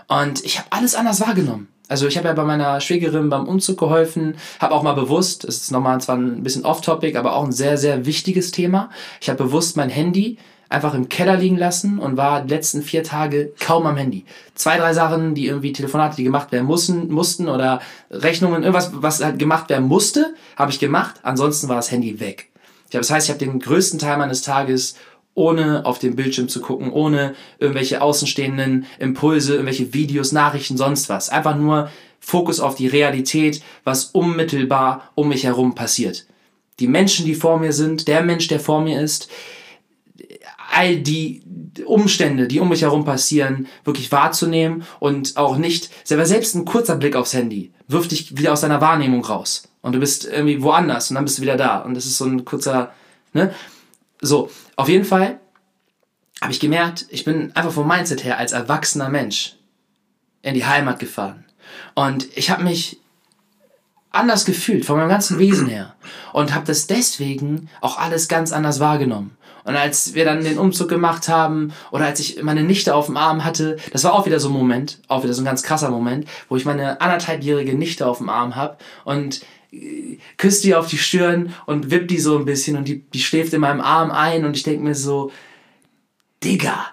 [0.09, 1.69] Und ich habe alles anders wahrgenommen.
[1.89, 5.57] Also ich habe ja bei meiner Schwägerin beim Umzug geholfen, habe auch mal bewusst, das
[5.57, 8.91] ist nochmal zwar ein bisschen off-topic, aber auch ein sehr, sehr wichtiges Thema.
[9.21, 10.39] Ich habe bewusst mein Handy
[10.71, 14.25] einfach im Keller liegen lassen und war die letzten vier Tage kaum am Handy.
[14.55, 19.23] Zwei, drei Sachen, die irgendwie Telefonate, die gemacht werden mussten, mussten oder Rechnungen, irgendwas, was
[19.23, 21.17] halt gemacht werden musste, habe ich gemacht.
[21.23, 22.51] Ansonsten war das Handy weg.
[22.91, 24.97] Das heißt, ich habe den größten Teil meines Tages
[25.35, 31.29] ohne auf den Bildschirm zu gucken, ohne irgendwelche außenstehenden Impulse, irgendwelche Videos, Nachrichten, sonst was.
[31.29, 36.27] Einfach nur Fokus auf die Realität, was unmittelbar um mich herum passiert.
[36.81, 39.29] Die Menschen, die vor mir sind, der Mensch, der vor mir ist,
[40.73, 41.43] all die
[41.85, 46.97] Umstände, die um mich herum passieren, wirklich wahrzunehmen und auch nicht, selber selbst ein kurzer
[46.97, 51.11] Blick aufs Handy wirft dich wieder aus deiner Wahrnehmung raus und du bist irgendwie woanders
[51.11, 52.93] und dann bist du wieder da und das ist so ein kurzer,
[53.33, 53.55] ne?
[54.21, 55.41] So, auf jeden Fall
[56.41, 59.57] habe ich gemerkt, ich bin einfach vom Mindset her als erwachsener Mensch
[60.43, 61.45] in die Heimat gefahren.
[61.95, 62.99] Und ich habe mich
[64.11, 65.95] anders gefühlt, von meinem ganzen Wesen her.
[66.33, 69.37] Und habe das deswegen auch alles ganz anders wahrgenommen.
[69.65, 73.17] Und als wir dann den Umzug gemacht haben oder als ich meine Nichte auf dem
[73.17, 75.91] Arm hatte, das war auch wieder so ein Moment, auch wieder so ein ganz krasser
[75.91, 79.41] Moment, wo ich meine anderthalbjährige Nichte auf dem Arm habe und
[80.37, 83.53] küsst die auf die Stirn und wippt die so ein bisschen und die, die schläft
[83.53, 85.31] in meinem Arm ein und ich denke mir so,
[86.43, 86.87] Digga,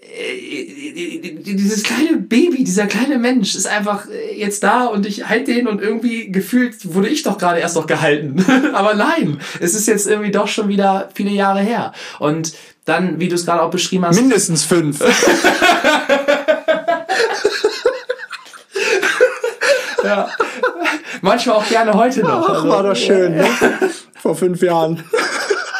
[0.00, 5.68] äh, dieses kleine Baby, dieser kleine Mensch ist einfach jetzt da und ich halte den
[5.68, 8.44] und irgendwie gefühlt wurde ich doch gerade erst noch gehalten.
[8.74, 11.92] Aber nein, es ist jetzt irgendwie doch schon wieder viele Jahre her.
[12.18, 14.16] Und dann, wie du es gerade auch beschrieben hast.
[14.16, 15.00] Mindestens fünf.
[20.04, 20.28] ja.
[21.22, 22.48] Manchmal auch gerne heute noch.
[22.48, 23.46] Ach, war doch schön, ne?
[24.14, 25.02] Vor fünf Jahren.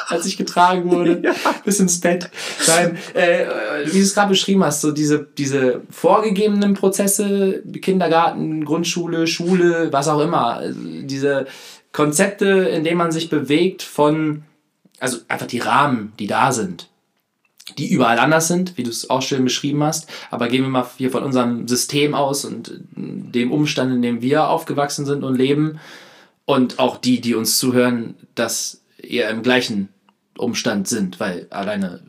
[0.09, 1.33] Als ich getragen wurde, ja.
[1.65, 2.31] bis ins Bett.
[2.69, 3.47] Nein, äh,
[3.87, 10.07] wie du es gerade beschrieben hast, so diese, diese vorgegebenen Prozesse, Kindergarten, Grundschule, Schule, was
[10.07, 11.47] auch immer, diese
[11.93, 14.45] Konzepte, in denen man sich bewegt von,
[15.01, 16.89] also einfach die Rahmen, die da sind
[17.79, 20.09] die überall anders sind, wie du es auch schön beschrieben hast.
[20.31, 24.49] Aber gehen wir mal hier von unserem System aus und dem Umstand, in dem wir
[24.49, 25.79] aufgewachsen sind und leben.
[26.45, 29.89] Und auch die, die uns zuhören, dass ihr im gleichen
[30.39, 32.01] Umstand sind, weil alleine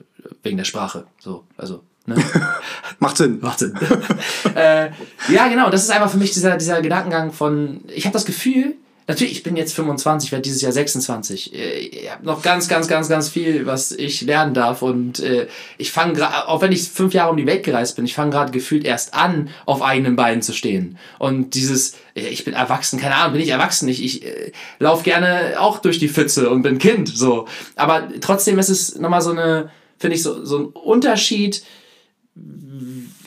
[0.44, 1.06] wegen der Sprache.
[1.20, 1.84] So, also.
[2.06, 2.16] Ne?
[3.00, 3.40] Macht Sinn.
[3.42, 3.74] Macht Sinn.
[4.56, 4.92] äh,
[5.30, 8.76] ja, genau, das ist einfach für mich dieser, dieser Gedankengang von, ich habe das Gefühl,
[9.08, 11.54] natürlich, ich bin jetzt 25, werde dieses Jahr 26.
[11.54, 14.82] Äh, Ich habe noch ganz, ganz, ganz, ganz viel, was ich lernen darf.
[14.82, 18.06] Und äh, ich fange gerade, auch wenn ich fünf Jahre um die Welt gereist bin,
[18.06, 20.98] ich fange gerade gefühlt erst an, auf eigenen Beinen zu stehen.
[21.20, 23.88] Und dieses, äh, ich bin erwachsen, keine Ahnung, bin ich erwachsen.
[23.88, 27.08] Ich, ich äh, laufe gerne auch durch die Pfütze und bin Kind.
[27.10, 27.48] so.
[27.76, 31.64] Aber trotzdem ist es nochmal so eine, finde ich, so, so ein Unterschied.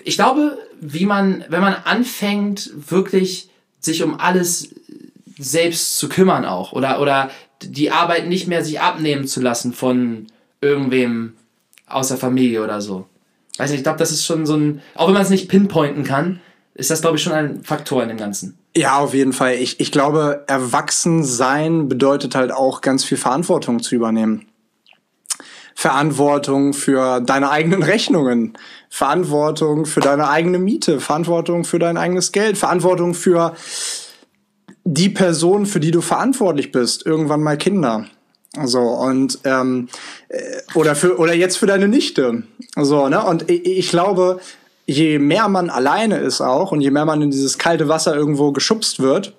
[0.05, 3.49] Ich glaube, wie man, wenn man anfängt, wirklich
[3.81, 4.69] sich um alles
[5.41, 7.31] selbst zu kümmern auch oder, oder
[7.63, 10.27] die Arbeit nicht mehr sich abnehmen zu lassen von
[10.61, 11.35] irgendwem
[11.87, 13.07] aus der Familie oder so.
[13.59, 16.05] Weiß nicht, ich glaube, das ist schon so ein, auch wenn man es nicht pinpointen
[16.05, 16.41] kann,
[16.75, 18.59] ist das, glaube ich, schon ein Faktor in dem Ganzen.
[18.77, 19.55] Ja, auf jeden Fall.
[19.55, 24.47] Ich, ich glaube, erwachsen sein bedeutet halt auch ganz viel Verantwortung zu übernehmen.
[25.75, 28.57] Verantwortung für deine eigenen Rechnungen,
[28.89, 33.55] Verantwortung für deine eigene Miete, Verantwortung für dein eigenes Geld, Verantwortung für
[34.85, 38.07] die Person, für die du verantwortlich bist, irgendwann mal Kinder.
[38.65, 39.89] So, und ähm,
[40.29, 40.41] äh,
[40.75, 42.43] oder für oder jetzt für deine Nichte.
[42.77, 43.25] So, ne?
[43.25, 44.41] Und ich, ich glaube,
[44.87, 48.51] je mehr man alleine ist auch und je mehr man in dieses kalte Wasser irgendwo
[48.51, 49.35] geschubst wird,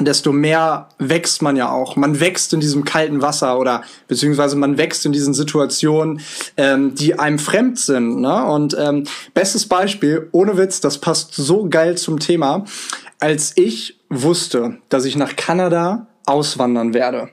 [0.00, 1.96] desto mehr wächst man ja auch.
[1.96, 6.20] Man wächst in diesem kalten Wasser oder beziehungsweise man wächst in diesen Situationen,
[6.56, 8.20] ähm, die einem fremd sind.
[8.20, 8.44] Ne?
[8.44, 12.64] Und ähm, bestes Beispiel, ohne Witz, das passt so geil zum Thema,
[13.18, 17.30] als ich wusste, dass ich nach Kanada auswandern werde.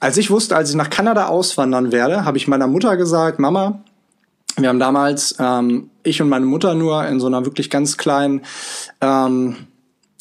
[0.00, 3.84] Als ich wusste, als ich nach Kanada auswandern werde, habe ich meiner Mutter gesagt, Mama,
[4.56, 8.42] wir haben damals, ähm, ich und meine Mutter nur in so einer wirklich ganz kleinen,
[9.00, 9.56] ähm,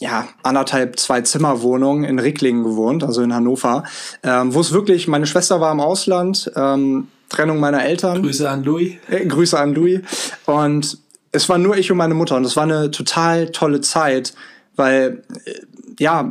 [0.02, 3.84] ja, anderthalb, zwei Zimmerwohnung in Ricklingen gewohnt, also in Hannover,
[4.24, 8.22] ähm, wo es wirklich, meine Schwester war im Ausland, ähm, Trennung meiner Eltern.
[8.22, 8.96] Grüße an Louis.
[9.10, 10.02] Äh, Grüße an Louis.
[10.46, 10.98] Und
[11.32, 14.34] es war nur ich und meine Mutter und es war eine total tolle Zeit,
[14.80, 15.54] weil, äh,
[16.00, 16.28] ja,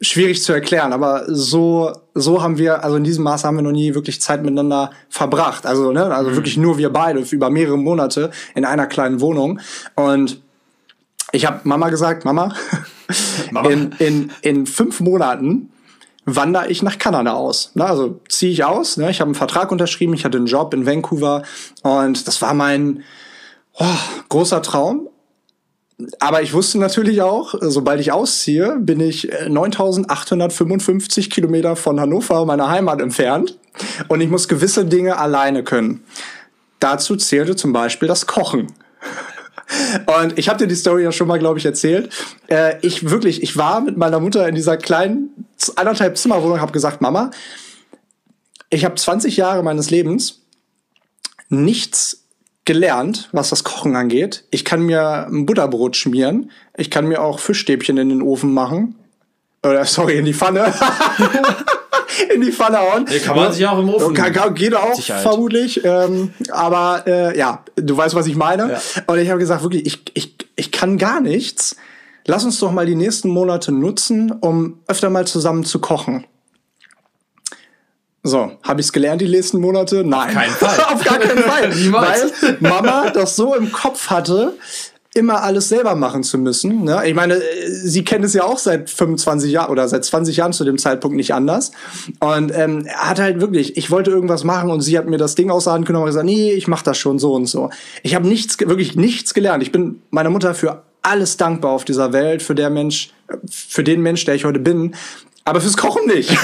[0.00, 3.72] schwierig zu erklären, aber so, so haben wir, also in diesem Maß haben wir noch
[3.72, 5.66] nie wirklich Zeit miteinander verbracht.
[5.66, 6.36] Also, ne, also mhm.
[6.36, 9.60] wirklich nur wir beide über mehrere Monate in einer kleinen Wohnung.
[9.94, 10.40] Und
[11.32, 12.54] ich habe Mama gesagt, Mama,
[13.50, 13.70] Mama.
[13.70, 15.70] In, in, in fünf Monaten
[16.26, 17.70] wandere ich nach Kanada aus.
[17.74, 18.98] Ne, also ziehe ich aus.
[18.98, 21.42] Ne, ich habe einen Vertrag unterschrieben, ich hatte einen Job in Vancouver
[21.82, 23.02] und das war mein
[23.78, 23.84] oh,
[24.28, 25.08] großer Traum.
[26.18, 32.68] Aber ich wusste natürlich auch, sobald ich ausziehe, bin ich 9855 Kilometer von Hannover, meiner
[32.68, 33.58] Heimat, entfernt.
[34.08, 36.04] Und ich muss gewisse Dinge alleine können.
[36.80, 38.66] Dazu zählte zum Beispiel das Kochen.
[40.20, 42.10] Und ich habe dir die Story ja schon mal, glaube ich, erzählt.
[42.48, 45.30] Äh, ich wirklich, ich war mit meiner Mutter in dieser kleinen
[45.76, 47.30] anderthalb Zimmerwohnung, habe gesagt, Mama,
[48.70, 50.42] ich habe 20 Jahre meines Lebens
[51.48, 52.25] nichts
[52.66, 54.44] gelernt, was das Kochen angeht.
[54.50, 56.50] Ich kann mir ein Butterbrot schmieren.
[56.76, 58.96] Ich kann mir auch Fischstäbchen in den Ofen machen.
[59.64, 60.74] Oder, sorry, in die Pfanne.
[62.34, 63.06] in die Pfanne hauen.
[63.08, 64.14] Nee, kann man sich auch im Ofen.
[64.14, 65.22] Kann, kann, geht auch, Sicherheit.
[65.22, 65.82] vermutlich.
[65.84, 68.72] Ähm, aber äh, ja, du weißt, was ich meine.
[68.72, 69.02] Ja.
[69.06, 71.76] Und ich habe gesagt, wirklich, ich, ich, ich kann gar nichts.
[72.26, 76.26] Lass uns doch mal die nächsten Monate nutzen, um öfter mal zusammen zu kochen.
[78.26, 80.02] So, habe ich es gelernt die nächsten Monate?
[80.04, 80.28] Nein.
[80.28, 80.80] Auf keinen Fall.
[80.94, 81.55] Auf gar keinen Fall.
[81.92, 84.54] Weil Mama das so im Kopf hatte,
[85.16, 86.84] immer alles selber machen zu müssen.
[86.84, 87.00] Ne?
[87.06, 90.64] Ich meine, sie kennt es ja auch seit 25 Jahren oder seit 20 Jahren zu
[90.64, 91.72] dem Zeitpunkt nicht anders.
[92.20, 95.50] Und ähm, hat halt wirklich, ich wollte irgendwas machen und sie hat mir das Ding
[95.50, 97.70] aus der Hand genommen und gesagt, nee, ich mach das schon so und so.
[98.02, 99.62] Ich habe nichts, wirklich nichts gelernt.
[99.62, 103.10] Ich bin meiner Mutter für alles dankbar auf dieser Welt, für der Mensch,
[103.50, 104.94] für den Mensch, der ich heute bin
[105.46, 106.28] aber fürs Kochen nicht.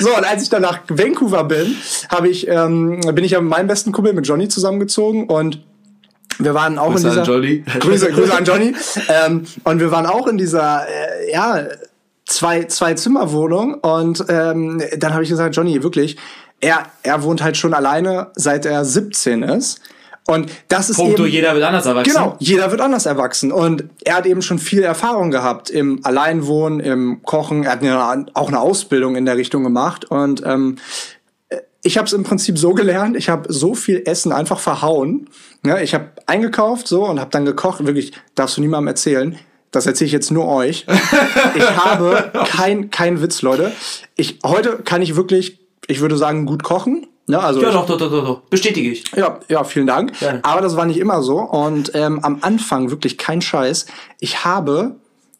[0.00, 1.76] so, und als ich dann nach Vancouver bin,
[2.10, 5.60] habe ich, ähm, bin ich ja mit meinem besten Kumpel mit Johnny zusammengezogen und
[6.40, 7.64] wir waren auch Grüße in dieser an Johnny.
[7.78, 8.74] Grüße, Grüße an Johnny.
[9.26, 11.62] ähm, und wir waren auch in dieser, äh, ja,
[12.26, 16.16] zwei, zwei Zimmerwohnung und ähm, dann habe ich gesagt, Johnny, wirklich,
[16.60, 19.80] er, er wohnt halt schon alleine, seit er 17 ist.
[20.26, 22.12] Und das ist Punkto, eben, jeder wird anders erwachsen.
[22.12, 23.52] Genau, jeder wird anders erwachsen.
[23.52, 27.64] Und er hat eben schon viel Erfahrung gehabt im Alleinwohnen, im Kochen.
[27.64, 30.06] Er hat eine, auch eine Ausbildung in der Richtung gemacht.
[30.06, 30.76] Und ähm,
[31.82, 35.28] ich habe es im Prinzip so gelernt, ich habe so viel Essen einfach verhauen.
[35.64, 37.84] Ja, ich habe eingekauft so und habe dann gekocht.
[37.84, 39.38] Wirklich, darfst du niemandem erzählen.
[39.70, 40.86] Das erzähle ich jetzt nur euch.
[41.54, 43.72] ich habe kein, kein Witz, Leute.
[44.16, 47.06] Ich, heute kann ich wirklich, ich würde sagen, gut kochen.
[47.26, 48.40] Ne, also ja, doch, doch, doch, doch, doch.
[48.50, 49.04] Bestätige ich.
[49.16, 50.20] Ja, ja, vielen Dank.
[50.20, 50.40] Ja.
[50.42, 51.38] Aber das war nicht immer so.
[51.38, 53.86] Und ähm, am Anfang wirklich kein Scheiß.
[54.20, 54.96] Ich habe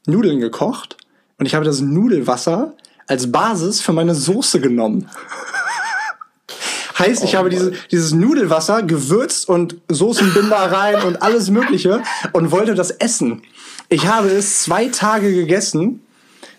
[0.07, 0.97] Nudeln gekocht
[1.38, 2.75] und ich habe das Nudelwasser
[3.07, 5.11] als Basis für meine Soße genommen.
[6.99, 12.51] heißt, oh, ich habe diese, dieses Nudelwasser gewürzt und Soßenbinder rein und alles Mögliche und
[12.51, 13.42] wollte das essen.
[13.88, 16.04] Ich habe es zwei Tage gegessen,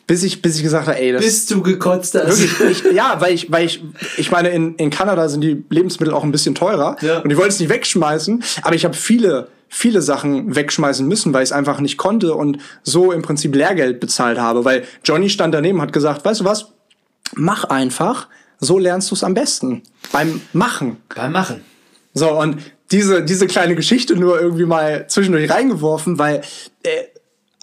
[0.08, 2.40] bis ich, bis ich gesagt habe, ey, das Bis du gekotzt hast.
[2.40, 3.84] Wirklich, ich, ja, weil ich, weil ich,
[4.18, 7.20] ich meine, in, in Kanada sind die Lebensmittel auch ein bisschen teurer Ja.
[7.20, 11.44] und ich wollte es nicht wegschmeißen, aber ich habe viele, viele Sachen wegschmeißen müssen, weil
[11.44, 15.54] ich es einfach nicht konnte und so im Prinzip Lehrgeld bezahlt habe, weil Johnny stand
[15.54, 16.68] daneben und hat gesagt, weißt du was,
[17.34, 18.28] mach einfach,
[18.60, 19.82] so lernst du es am besten.
[20.12, 20.98] Beim Machen.
[21.16, 21.62] Beim Machen.
[22.14, 22.58] So, und
[22.92, 26.42] diese, diese kleine Geschichte nur irgendwie mal zwischendurch reingeworfen, weil
[26.84, 26.90] äh,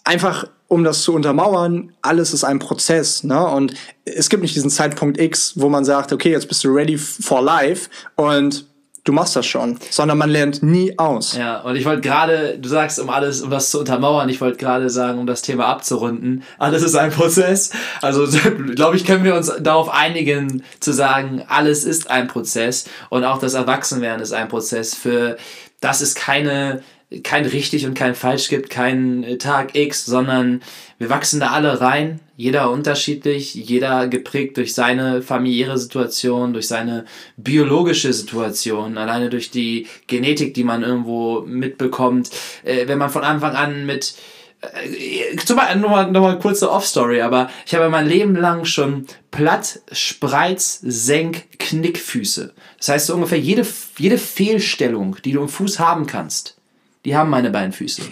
[0.04, 3.46] einfach, um das zu untermauern, alles ist ein Prozess, ne?
[3.46, 3.74] Und
[4.06, 7.42] es gibt nicht diesen Zeitpunkt X, wo man sagt, okay, jetzt bist du ready for
[7.42, 8.64] life und
[9.04, 11.36] du machst das schon, sondern man lernt nie aus.
[11.36, 14.56] Ja, und ich wollte gerade, du sagst, um alles, um das zu untermauern, ich wollte
[14.56, 17.72] gerade sagen, um das Thema abzurunden, alles ist ein Prozess.
[18.00, 18.26] Also,
[18.74, 23.40] glaube ich, können wir uns darauf einigen, zu sagen, alles ist ein Prozess und auch
[23.40, 25.36] das Erwachsenwerden ist ein Prozess, für
[25.82, 26.82] das es keine,
[27.22, 30.62] kein richtig und kein falsch gibt, kein Tag X, sondern
[30.98, 37.04] wir wachsen da alle rein, jeder unterschiedlich, jeder geprägt durch seine familiäre Situation, durch seine
[37.36, 42.30] biologische Situation, alleine durch die Genetik, die man irgendwo mitbekommt.
[42.64, 44.14] Äh, wenn man von Anfang an mit
[44.62, 49.06] äh, zum Beispiel nochmal noch mal kurze Off-Story, aber ich habe mein Leben lang schon
[49.30, 52.54] Platt, Spreiz, Senk, Knickfüße.
[52.78, 53.66] Das heißt, so ungefähr jede,
[53.98, 56.61] jede Fehlstellung, die du im Fuß haben kannst,
[57.04, 58.02] die haben meine beiden Füße.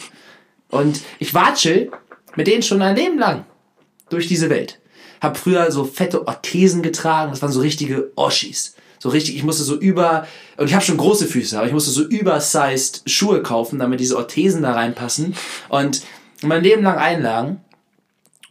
[0.69, 1.91] Und ich watschel
[2.37, 3.45] mit denen schon ein Leben lang
[4.09, 4.79] durch diese Welt.
[5.21, 8.75] Hab früher so fette Orthesen getragen, das waren so richtige Oschis.
[8.99, 10.27] So richtig, ich musste so über,
[10.59, 14.17] und ich habe schon große Füße, aber ich musste so übersized Schuhe kaufen, damit diese
[14.17, 15.35] Orthesen da reinpassen.
[15.69, 16.03] Und
[16.43, 17.61] mein Leben lang einlagen.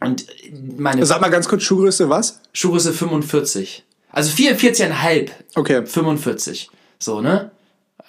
[0.00, 0.26] Und
[0.76, 2.40] meine Sag mal ganz kurz, Schuhgröße was?
[2.52, 3.84] Schuhgröße 45.
[4.10, 5.30] Also 44,5.
[5.54, 5.86] Okay.
[5.86, 6.70] 45.
[6.98, 7.52] So, ne?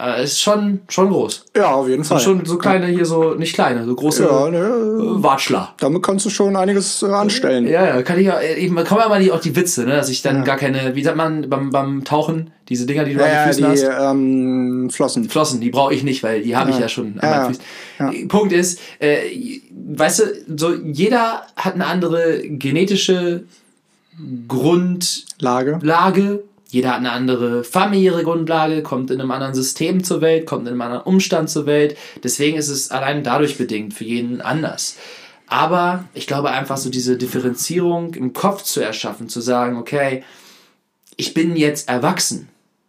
[0.01, 1.45] Äh, ist schon, schon groß.
[1.55, 2.19] Ja, auf jeden Fall.
[2.19, 5.75] Schon so kleine hier, so, nicht kleine, so große ja, ne, äh, Watschler.
[5.79, 7.67] damit kannst du schon einiges äh, anstellen.
[7.67, 10.09] Ja, ja, kann ich ja, eben, kommen ja mal die, auch die Witze, ne, dass
[10.09, 13.29] ich dann gar keine, wie sagt man, beim, beim Tauchen, diese Dinger, die du an
[13.29, 14.11] Ja, den die Füßen hast.
[14.11, 15.29] ähm, Flossen.
[15.29, 17.55] Flossen, die brauche ich nicht, weil die habe ich ja schon an Ja, meinen
[18.09, 18.27] Füßen.
[18.27, 19.17] Punkt ist, äh,
[19.95, 23.43] weißt du, so jeder hat eine andere genetische
[24.47, 26.43] Grundlage, Lage.
[26.71, 30.69] Jeder hat eine andere familiäre Grundlage, kommt in einem anderen System zur Welt, kommt in
[30.69, 31.97] einem anderen Umstand zur Welt.
[32.23, 34.95] Deswegen ist es allein dadurch bedingt für jeden anders.
[35.47, 40.23] Aber ich glaube einfach so diese Differenzierung im Kopf zu erschaffen, zu sagen, okay,
[41.17, 42.47] ich bin jetzt erwachsen.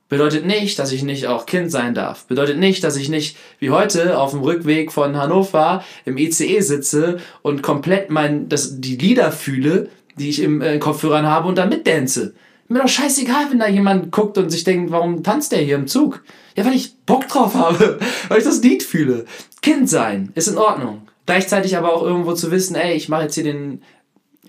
[0.09, 2.27] Bedeutet nicht, dass ich nicht auch Kind sein darf.
[2.27, 7.19] Bedeutet nicht, dass ich nicht wie heute auf dem Rückweg von Hannover im ICE sitze
[7.41, 11.69] und komplett mein, das, die Lieder fühle, die ich im äh, Kopfhörern habe und dann
[11.69, 12.35] mitdance.
[12.73, 15.87] Mir doch scheißegal, wenn da jemand guckt und sich denkt, warum tanzt der hier im
[15.87, 16.25] Zug?
[16.57, 19.27] Ja, weil ich Bock drauf habe, weil ich das Lied fühle.
[19.61, 21.03] Kind sein ist in Ordnung.
[21.27, 23.83] Gleichzeitig aber auch irgendwo zu wissen, ey, ich mache jetzt hier den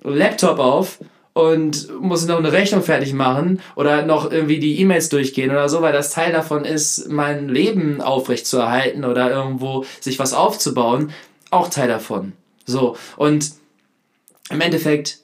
[0.03, 0.99] Laptop auf
[1.33, 5.81] und muss noch eine Rechnung fertig machen oder noch irgendwie die E-Mails durchgehen oder so,
[5.81, 11.11] weil das Teil davon ist, mein Leben aufrechtzuerhalten oder irgendwo sich was aufzubauen,
[11.51, 12.31] auch Teil davon.
[12.65, 13.51] So, und
[14.49, 15.19] im Endeffekt,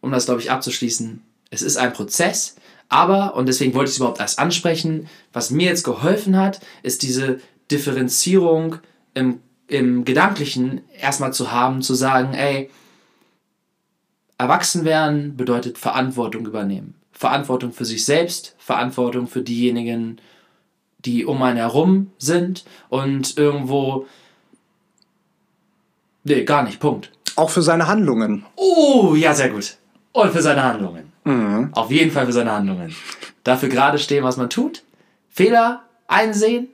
[0.00, 1.20] um das glaube ich abzuschließen,
[1.54, 2.56] es ist ein Prozess,
[2.88, 7.02] aber, und deswegen wollte ich es überhaupt erst ansprechen, was mir jetzt geholfen hat, ist
[7.02, 7.40] diese
[7.70, 8.76] Differenzierung
[9.14, 12.70] im, im Gedanklichen erstmal zu haben, zu sagen, ey,
[14.36, 16.94] Erwachsen werden bedeutet Verantwortung übernehmen.
[17.12, 20.20] Verantwortung für sich selbst, Verantwortung für diejenigen,
[20.98, 24.06] die um einen herum sind und irgendwo.
[26.24, 27.12] Nee, gar nicht, Punkt.
[27.36, 28.44] Auch für seine Handlungen.
[28.56, 29.76] Oh, ja, sehr gut.
[30.12, 31.13] Und für seine Handlungen.
[31.72, 32.94] Auf jeden Fall für seine Handlungen.
[33.44, 34.82] Dafür gerade stehen, was man tut.
[35.30, 36.68] Fehler einsehen.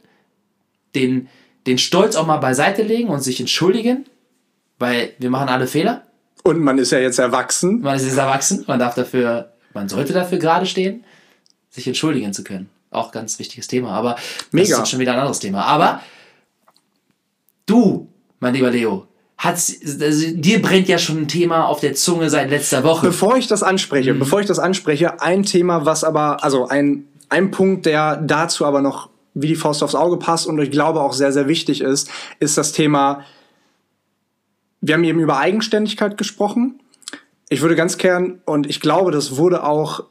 [0.94, 1.28] Den,
[1.66, 4.06] den Stolz auch mal beiseite legen und sich entschuldigen.
[4.78, 6.04] Weil wir machen alle Fehler.
[6.42, 7.80] Und man ist ja jetzt erwachsen.
[7.80, 11.04] Man ist jetzt erwachsen, man darf dafür, man sollte dafür gerade stehen,
[11.68, 12.70] sich entschuldigen zu können.
[12.90, 14.64] Auch ganz wichtiges Thema, aber das Mega.
[14.64, 15.64] ist jetzt schon wieder ein anderes Thema.
[15.64, 16.02] Aber
[17.66, 18.08] du,
[18.40, 19.06] mein lieber Leo,
[19.40, 23.06] hat's, also, dir brennt ja schon ein Thema auf der Zunge seit letzter Woche.
[23.06, 23.68] Bevor ich das Mhm.
[23.68, 28.66] anspreche, bevor ich das anspreche, ein Thema, was aber, also ein, ein Punkt, der dazu
[28.66, 31.80] aber noch wie die Faust aufs Auge passt und ich glaube auch sehr, sehr wichtig
[31.80, 33.24] ist, ist das Thema,
[34.82, 36.80] wir haben eben über Eigenständigkeit gesprochen.
[37.48, 40.04] Ich würde ganz gern, und ich glaube, das wurde auch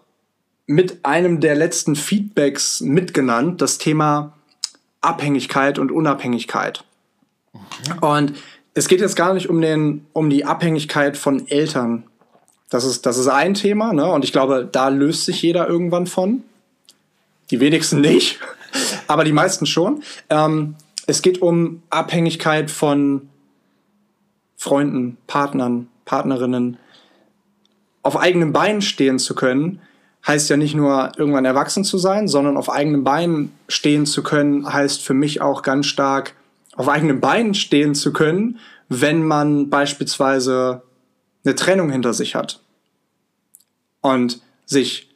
[0.65, 4.33] mit einem der letzten Feedbacks mitgenannt, das Thema
[5.01, 6.83] Abhängigkeit und Unabhängigkeit.
[8.01, 8.33] Und
[8.73, 12.03] es geht jetzt gar nicht um, den, um die Abhängigkeit von Eltern.
[12.69, 14.12] Das ist, das ist ein Thema, ne?
[14.12, 16.43] Und ich glaube, da löst sich jeder irgendwann von.
[17.49, 18.39] Die wenigsten nicht,
[19.08, 20.03] aber die meisten schon.
[20.29, 20.75] Ähm,
[21.08, 23.29] es geht um Abhängigkeit von
[24.55, 26.77] Freunden, Partnern, Partnerinnen
[28.03, 29.82] auf eigenen Beinen stehen zu können,
[30.27, 34.71] heißt ja nicht nur irgendwann erwachsen zu sein, sondern auf eigenen Beinen stehen zu können,
[34.71, 36.34] heißt für mich auch ganz stark,
[36.75, 40.84] auf eigenen Beinen stehen zu können, wenn man beispielsweise
[41.43, 42.62] eine Trennung hinter sich hat.
[44.01, 45.10] Und sich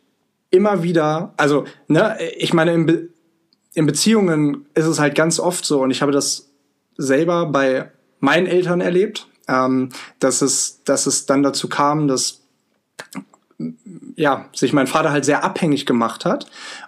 [0.50, 3.10] immer wieder, also, ne, ich meine, in, Be
[3.74, 6.50] in Beziehungen ist es halt ganz oft so, und ich habe das
[6.96, 9.89] selber bei meinen Eltern erlebt, ähm,
[10.20, 12.42] dass, es, dass es dann dazu kam, dass
[14.16, 16.46] ja, sich mein Vater halt sehr abhängig gemacht hat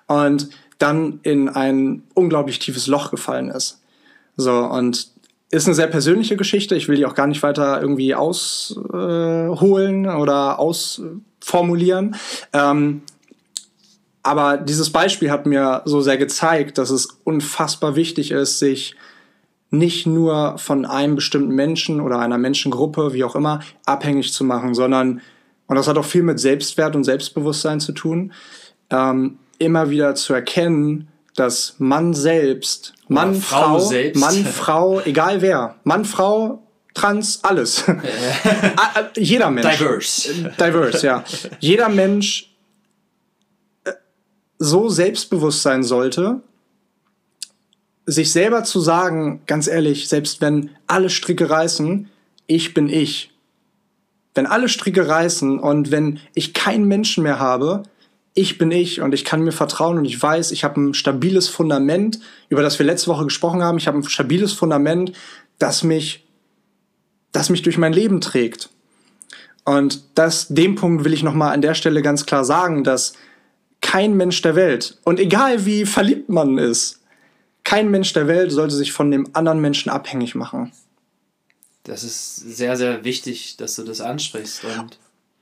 [0.08, 3.82] und dann in ein unglaublich tiefes Loch gefallen ist.
[4.38, 5.10] So, und
[5.52, 6.76] ist eine sehr persönliche Geschichte.
[6.76, 12.16] Ich will die auch gar nicht weiter irgendwie ausholen äh, oder ausformulieren.
[12.52, 13.04] Ähm,
[14.24, 18.96] aber dieses Beispiel hat mir so sehr gezeigt, dass es unfassbar wichtig ist, sich
[19.70, 24.74] nicht nur von einem bestimmten Menschen oder einer Menschengruppe, wie auch immer, abhängig zu machen,
[24.74, 25.22] sondern
[25.68, 28.34] und das hat auch viel mit Selbstwert und Selbstbewusstsein zu tun,
[28.90, 34.20] ähm, immer wieder zu erkennen, dass Mann selbst, Mann, Frau, Frau selbst.
[34.20, 37.84] Mann, Frau, egal wer, Mann, Frau, Trans, alles.
[39.18, 39.78] Jeder Mensch.
[39.78, 40.34] Diverse.
[40.58, 41.24] Diverse, ja.
[41.60, 42.56] Jeder Mensch
[43.84, 43.92] äh,
[44.58, 46.42] so selbstbewusst sein sollte,
[48.06, 52.10] sich selber zu sagen, ganz ehrlich, selbst wenn alle Stricke reißen,
[52.48, 53.36] ich bin ich
[54.36, 57.84] wenn alle Stricke reißen und wenn ich keinen Menschen mehr habe,
[58.36, 61.48] ich bin ich und ich kann mir vertrauen und ich weiß, ich habe ein stabiles
[61.48, 62.20] Fundament,
[62.50, 63.78] über das wir letzte Woche gesprochen haben.
[63.78, 65.14] Ich habe ein stabiles Fundament,
[65.58, 66.28] das mich,
[67.32, 68.70] das mich durch mein Leben trägt.
[69.64, 73.14] Und das, dem Punkt will ich nochmal an der Stelle ganz klar sagen, dass
[73.82, 77.02] kein Mensch der Welt, und egal wie verliebt man ist,
[77.64, 80.72] kein Mensch der Welt sollte sich von dem anderen Menschen abhängig machen.
[81.84, 84.66] Das ist sehr, sehr wichtig, dass du das ansprichst.
[84.66, 85.00] Und,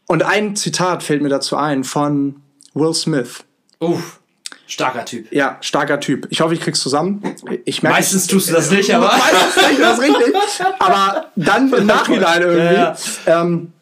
[0.07, 2.41] und ein Zitat fällt mir dazu ein von
[2.73, 3.43] Will Smith.
[3.79, 4.19] Uff.
[4.65, 5.31] Starker Typ.
[5.31, 6.27] Ja, starker Typ.
[6.29, 7.21] Ich hoffe, ich krieg's zusammen.
[7.65, 9.07] Ich merke, Meistens tust du das nicht, aber.
[9.07, 10.33] Meistens nicht, das richtig.
[10.79, 12.75] Aber dann im Nachhinein irgendwie.
[12.75, 13.41] Ja, ja.
[13.41, 13.73] Ähm,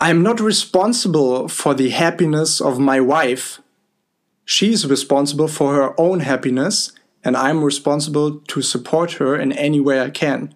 [0.00, 3.62] I'm not responsible for the happiness of my wife.
[4.44, 6.92] She's responsible for her own happiness
[7.22, 10.54] and I'm responsible to support her in any way I can.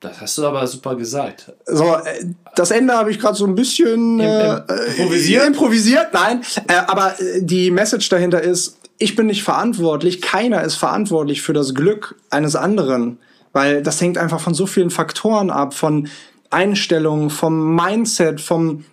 [0.00, 1.52] Das hast du aber super gesagt.
[1.64, 5.46] So, äh, das Ende habe ich gerade so ein bisschen äh, improvisiert.
[5.46, 6.42] Improvisiert, nein.
[6.68, 11.52] Äh, aber äh, die Message dahinter ist, ich bin nicht verantwortlich, keiner ist verantwortlich für
[11.52, 13.18] das Glück eines anderen,
[13.52, 16.08] weil das hängt einfach von so vielen Faktoren ab, von
[16.50, 18.84] Einstellungen, vom Mindset, vom,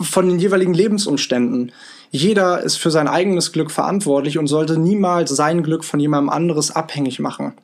[0.00, 1.72] von den jeweiligen Lebensumständen
[2.10, 6.74] jeder ist für sein eigenes Glück verantwortlich und sollte niemals sein Glück von jemandem anderes
[6.74, 7.54] abhängig machen.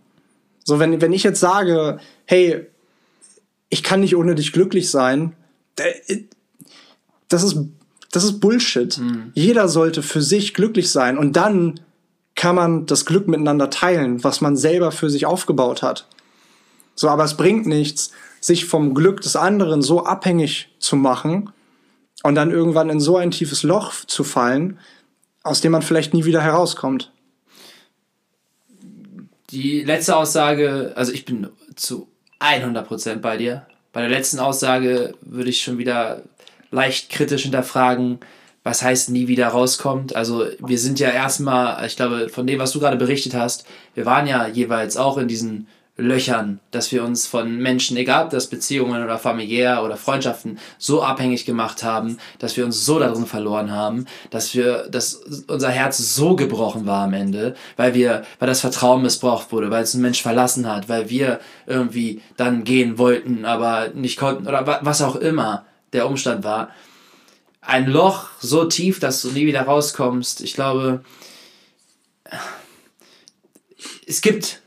[0.65, 2.67] So, wenn, wenn ich jetzt sage, hey,
[3.69, 5.35] ich kann nicht ohne dich glücklich sein,
[7.29, 7.57] das ist,
[8.11, 8.99] das ist Bullshit.
[8.99, 9.33] Mhm.
[9.35, 11.81] Jeder sollte für sich glücklich sein und dann
[12.35, 16.07] kann man das Glück miteinander teilen, was man selber für sich aufgebaut hat.
[16.95, 21.53] So, aber es bringt nichts, sich vom Glück des anderen so abhängig zu machen,
[22.23, 24.79] und dann irgendwann in so ein tiefes Loch zu fallen,
[25.43, 27.13] aus dem man vielleicht nie wieder herauskommt.
[29.53, 32.09] Die letzte Aussage, also ich bin zu
[32.41, 33.67] 100% bei dir.
[33.93, 36.23] Bei der letzten Aussage würde ich schon wieder
[36.71, 38.21] leicht kritisch hinterfragen,
[38.65, 40.17] was heißt nie wieder rauskommt.
[40.17, 44.07] Also wir sind ja erstmal, ich glaube, von dem, was du gerade berichtet hast, wir
[44.07, 48.47] waren ja jeweils auch in diesen Löchern, dass wir uns von Menschen, egal ob das
[48.47, 53.71] Beziehungen oder familiär oder Freundschaften, so abhängig gemacht haben, dass wir uns so darin verloren
[53.71, 55.17] haben, dass wir, dass
[55.49, 59.83] unser Herz so gebrochen war am Ende, weil wir, weil das Vertrauen missbraucht wurde, weil
[59.83, 64.81] es ein Mensch verlassen hat, weil wir irgendwie dann gehen wollten, aber nicht konnten oder
[64.83, 66.71] was auch immer der Umstand war.
[67.61, 70.41] Ein Loch so tief, dass du nie wieder rauskommst.
[70.41, 71.05] Ich glaube,
[74.07, 74.62] es gibt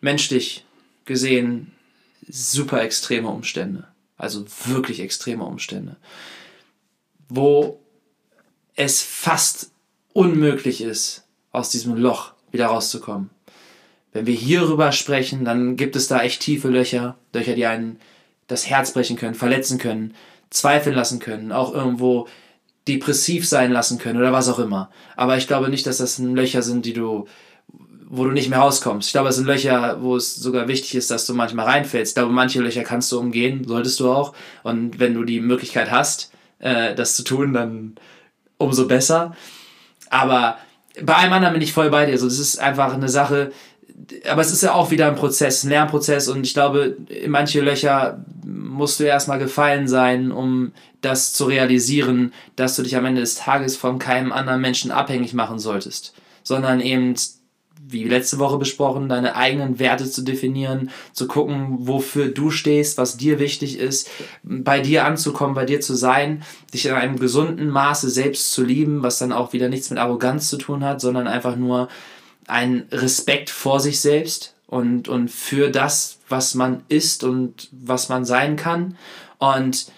[0.00, 0.64] menschlich
[1.04, 1.72] gesehen
[2.28, 3.84] super extreme Umstände.
[4.16, 5.96] Also wirklich extreme Umstände.
[7.28, 7.80] Wo
[8.74, 9.70] es fast
[10.12, 13.30] unmöglich ist, aus diesem Loch wieder rauszukommen.
[14.12, 17.98] Wenn wir hierüber sprechen, dann gibt es da echt tiefe Löcher, Löcher, die einen
[18.46, 20.14] das Herz brechen können, verletzen können,
[20.50, 22.28] zweifeln lassen können, auch irgendwo
[22.88, 24.90] depressiv sein lassen können oder was auch immer.
[25.16, 27.26] Aber ich glaube nicht, dass das Löcher sind, die du
[28.08, 29.08] wo du nicht mehr rauskommst.
[29.08, 32.10] Ich glaube, es sind Löcher, wo es sogar wichtig ist, dass du manchmal reinfällst.
[32.10, 34.32] Ich glaube, manche Löcher kannst du umgehen, solltest du auch.
[34.62, 36.30] Und wenn du die Möglichkeit hast,
[36.60, 37.96] äh, das zu tun, dann
[38.58, 39.34] umso besser.
[40.08, 40.58] Aber
[41.02, 42.12] bei allem anderen bin ich voll bei dir.
[42.12, 43.52] Also, das ist einfach eine Sache,
[44.28, 47.60] aber es ist ja auch wieder ein Prozess, ein Lernprozess und ich glaube, in manche
[47.60, 53.22] Löcher musst du erstmal gefallen sein, um das zu realisieren, dass du dich am Ende
[53.22, 57.14] des Tages von keinem anderen Menschen abhängig machen solltest, sondern eben
[57.88, 63.16] wie letzte Woche besprochen, deine eigenen Werte zu definieren, zu gucken, wofür du stehst, was
[63.16, 64.08] dir wichtig ist,
[64.42, 69.02] bei dir anzukommen, bei dir zu sein, dich in einem gesunden Maße selbst zu lieben,
[69.02, 71.88] was dann auch wieder nichts mit Arroganz zu tun hat, sondern einfach nur
[72.46, 78.24] ein Respekt vor sich selbst und, und für das, was man ist und was man
[78.24, 78.96] sein kann.
[79.38, 79.92] Und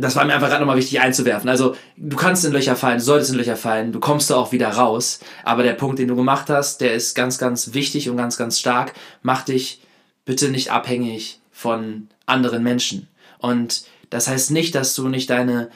[0.00, 1.48] das war mir einfach gerade nochmal wichtig einzuwerfen.
[1.48, 4.52] Also, du kannst in Löcher fallen, du solltest in Löcher fallen, du kommst da auch
[4.52, 5.20] wieder raus.
[5.44, 8.58] Aber der Punkt, den du gemacht hast, der ist ganz, ganz wichtig und ganz, ganz
[8.58, 8.94] stark.
[9.22, 9.82] Mach dich
[10.24, 13.08] bitte nicht abhängig von anderen Menschen.
[13.38, 15.70] Und das heißt nicht, dass du nicht deine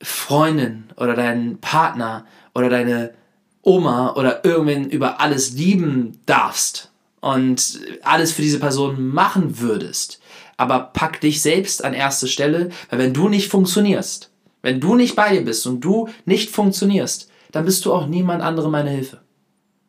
[0.00, 3.14] Freundin oder deinen Partner oder deine
[3.62, 6.90] Oma oder irgendwen über alles lieben darfst
[7.20, 10.20] und alles für diese Person machen würdest
[10.56, 14.30] aber pack dich selbst an erste Stelle, weil wenn du nicht funktionierst,
[14.62, 18.42] wenn du nicht bei dir bist und du nicht funktionierst, dann bist du auch niemand
[18.42, 19.20] anderem meine Hilfe.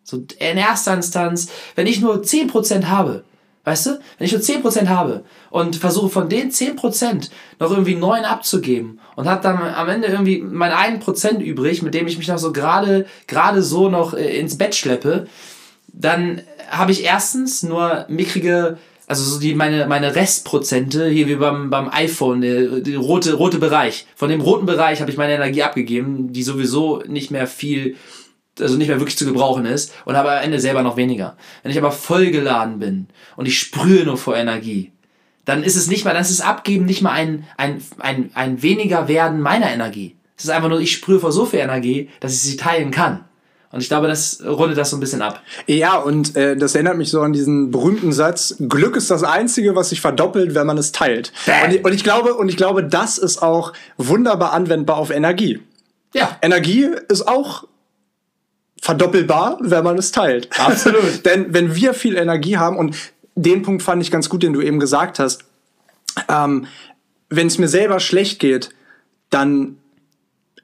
[0.04, 3.26] So in erster Instanz, wenn ich nur 10% habe,
[3.66, 8.24] weißt du, wenn ich nur 10% habe und versuche von den 10% noch irgendwie 9
[8.24, 12.38] abzugeben und habe dann am Ende irgendwie mein 1% übrig, mit dem ich mich noch
[12.38, 15.28] so gerade gerade so noch äh, ins Bett schleppe,
[15.88, 21.70] dann habe ich erstens nur mickrige also so die, meine, meine Restprozente, hier wie beim,
[21.70, 24.06] beim iPhone, der, rote, rote Bereich.
[24.16, 27.96] Von dem roten Bereich habe ich meine Energie abgegeben, die sowieso nicht mehr viel,
[28.60, 31.38] also nicht mehr wirklich zu gebrauchen ist und habe am Ende selber noch weniger.
[31.64, 34.92] Wenn ich aber vollgeladen bin und ich sprühe nur vor Energie,
[35.46, 38.62] dann ist es nicht mal, dann ist es Abgeben nicht mal ein, ein, ein, ein
[38.62, 40.18] weniger werden meiner Energie.
[40.36, 43.24] Es ist einfach nur, ich sprühe vor so viel Energie, dass ich sie teilen kann.
[43.72, 45.42] Und ich glaube, das rundet das so ein bisschen ab.
[45.66, 49.76] Ja, und äh, das erinnert mich so an diesen berühmten Satz: Glück ist das Einzige,
[49.76, 51.34] was sich verdoppelt, wenn man es teilt.
[51.66, 55.62] Und ich, und ich glaube, und ich glaube, das ist auch wunderbar anwendbar auf Energie.
[56.14, 56.38] Ja.
[56.42, 57.66] Energie ist auch
[58.82, 60.48] verdoppelbar, wenn man es teilt.
[60.58, 61.26] Absolut.
[61.26, 62.96] Denn wenn wir viel Energie haben, und
[63.36, 65.44] den Punkt fand ich ganz gut, den du eben gesagt hast,
[66.30, 66.68] ähm,
[67.30, 68.70] wenn es mir selber schlecht geht,
[69.30, 69.78] dann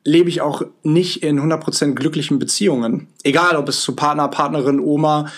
[0.03, 3.07] lebe ich auch nicht in 100% glücklichen Beziehungen.
[3.23, 5.31] Egal, ob es zu Partner, Partnerin, Oma,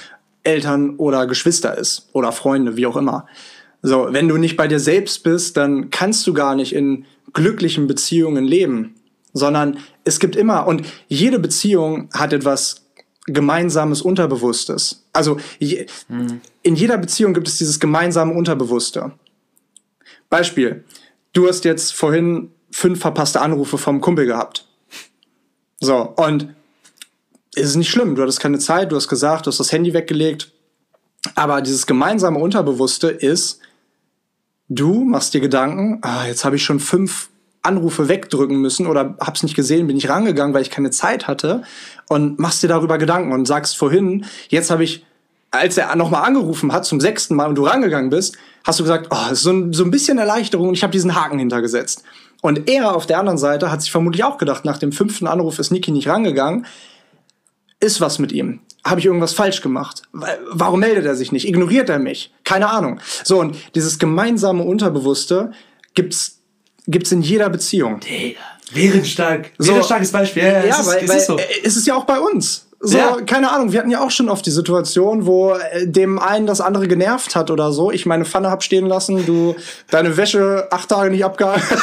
[0.43, 3.27] Eltern oder Geschwister ist oder Freunde, wie auch immer.
[3.81, 7.87] So, wenn du nicht bei dir selbst bist, dann kannst du gar nicht in glücklichen
[7.87, 8.95] Beziehungen leben,
[9.33, 12.85] sondern es gibt immer und jede Beziehung hat etwas
[13.27, 15.03] gemeinsames Unterbewusstes.
[15.13, 16.41] Also je, mhm.
[16.61, 19.11] in jeder Beziehung gibt es dieses gemeinsame Unterbewusste.
[20.29, 20.83] Beispiel:
[21.33, 24.67] Du hast jetzt vorhin fünf verpasste Anrufe vom Kumpel gehabt.
[25.79, 26.53] So, und
[27.55, 28.15] es ist nicht schlimm.
[28.15, 30.51] Du hattest keine Zeit, du hast gesagt, du hast das Handy weggelegt.
[31.33, 33.59] Aber dieses gemeinsame Unterbewusste ist,
[34.69, 37.29] du machst dir Gedanken, ah, jetzt habe ich schon fünf
[37.63, 41.63] Anrufe wegdrücken müssen oder hab's nicht gesehen, bin ich rangegangen, weil ich keine Zeit hatte
[42.07, 45.03] und machst dir darüber Gedanken und sagst vorhin, jetzt habe ich,
[45.49, 49.07] als er nochmal angerufen hat zum sechsten Mal und du rangegangen bist, hast du gesagt,
[49.09, 52.03] oh, so ein, so ein bisschen Erleichterung und ich habe diesen Haken hintergesetzt.
[52.45, 55.57] Und er auf der anderen Seite hat sich vermutlich auch gedacht, nach dem fünften Anruf
[55.57, 56.67] ist Niki nicht rangegangen.
[57.79, 58.59] Ist was mit ihm?
[58.85, 60.03] Habe ich irgendwas falsch gemacht?
[60.51, 61.47] Warum meldet er sich nicht?
[61.47, 62.31] Ignoriert er mich?
[62.43, 62.99] Keine Ahnung.
[63.23, 65.53] So, und dieses gemeinsame Unterbewusste
[65.95, 66.39] gibt's,
[66.85, 67.99] gibt's in jeder Beziehung.
[68.01, 68.39] Digga.
[68.71, 69.51] Wäre stark.
[69.57, 70.43] Wäre so, starkes Beispiel.
[70.43, 71.39] Ja, ja, ja weil, ist, weil, ist so.
[71.63, 72.64] es ist ja auch bei uns.
[72.87, 73.17] So, ja.
[73.25, 76.61] keine Ahnung, wir hatten ja auch schon oft die Situation, wo äh, dem einen das
[76.61, 77.91] andere genervt hat oder so.
[77.91, 79.55] Ich meine Pfanne hab stehen lassen, du
[79.89, 81.65] deine Wäsche acht Tage nicht abgehalten.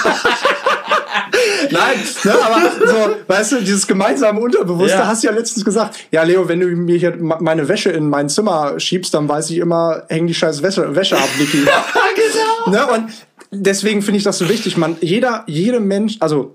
[1.70, 5.07] Nein, ne, aber so, weißt du, dieses gemeinsame Unterbewusste ja.
[5.07, 8.28] hast du ja letztens gesagt, ja, Leo, wenn du mir hier meine Wäsche in mein
[8.28, 11.59] Zimmer schiebst, dann weiß ich immer, häng die scheiß Wäsche, Wäsche ab, Niki.
[12.66, 12.70] genau.
[12.70, 13.12] Ne, und
[13.50, 16.55] deswegen finde ich das so wichtig, man, jeder, jeder Mensch, also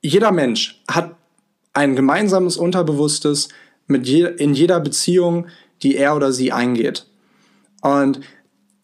[0.00, 1.10] jeder Mensch hat
[1.74, 3.48] ein gemeinsames Unterbewusstes
[3.86, 5.48] mit je, in jeder Beziehung,
[5.82, 7.06] die er oder sie eingeht.
[7.82, 8.20] Und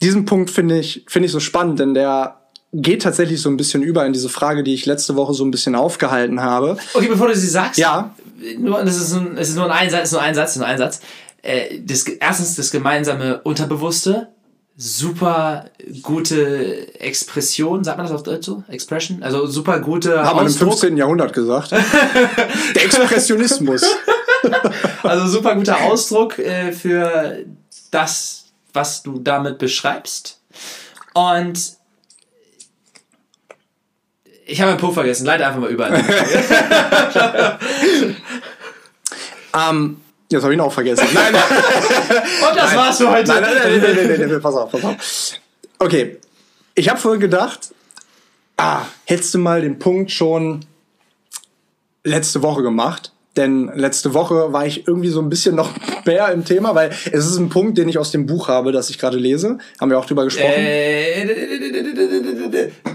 [0.02, 2.40] diesen Punkt finde ich, finde ich so spannend, denn der
[2.72, 5.50] geht tatsächlich so ein bisschen über in diese Frage, die ich letzte Woche so ein
[5.50, 6.76] bisschen aufgehalten habe.
[6.94, 7.78] Okay, bevor du sie sagst.
[7.78, 8.14] Ja.
[8.58, 11.00] Nur, das ist, ein, es ist nur ein Satz, nur ein Satz, nur ein Satz.
[11.42, 14.28] Äh, das, erstens das gemeinsame Unterbewusste
[14.82, 15.66] super
[16.00, 18.64] gute Expression, sagt man das auf Deutsch so?
[18.68, 19.22] Expression?
[19.22, 20.96] Also super gute Haben wir im 15.
[20.96, 21.72] Jahrhundert gesagt.
[22.74, 23.84] Der Expressionismus.
[25.02, 27.44] also super guter Ausdruck äh, für
[27.90, 30.40] das, was du damit beschreibst.
[31.12, 31.74] Und
[34.46, 36.02] ich habe meinen Puff vergessen, leite einfach mal überall.
[39.68, 40.00] ähm,
[40.30, 41.08] Jetzt habe ich ihn auch vergessen.
[41.12, 41.34] Nein,
[42.10, 43.28] Und das war's für heute.
[43.28, 44.96] Nein, nein, nein, nein, nein, nein, nein, pass auf, pass auf.
[45.78, 46.18] Okay,
[46.74, 47.72] ich habe vorhin gedacht,
[48.56, 50.64] ah, hättest du mal den Punkt schon
[52.04, 53.12] letzte Woche gemacht?
[53.36, 55.70] Denn letzte Woche war ich irgendwie so ein bisschen noch
[56.04, 58.90] mehr im Thema, weil es ist ein Punkt, den ich aus dem Buch habe, das
[58.90, 59.58] ich gerade lese.
[59.80, 60.52] Haben wir auch drüber gesprochen.
[60.56, 61.26] Äh,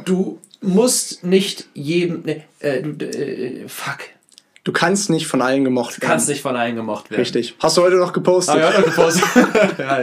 [0.04, 2.24] du musst nicht jedem.
[2.24, 4.00] Ne, äh, du, äh, fuck.
[4.66, 6.10] Du kannst nicht von allen gemocht werden.
[6.10, 7.22] Kannst nicht von allen gemocht werden.
[7.22, 7.56] Richtig.
[7.60, 8.56] Hast du heute noch gepostet?
[8.56, 9.24] Ah, ja, noch gepostet.
[9.78, 10.00] ja,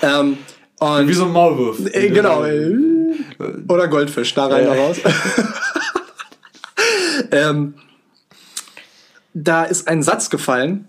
[0.00, 0.38] Ähm,
[0.78, 1.80] und wie so ein Maulwurf.
[1.92, 2.44] Äh, genau.
[3.68, 4.98] Oder Goldfisch, da rein, da raus.
[7.32, 7.74] ähm,
[9.34, 10.88] da ist ein Satz gefallen.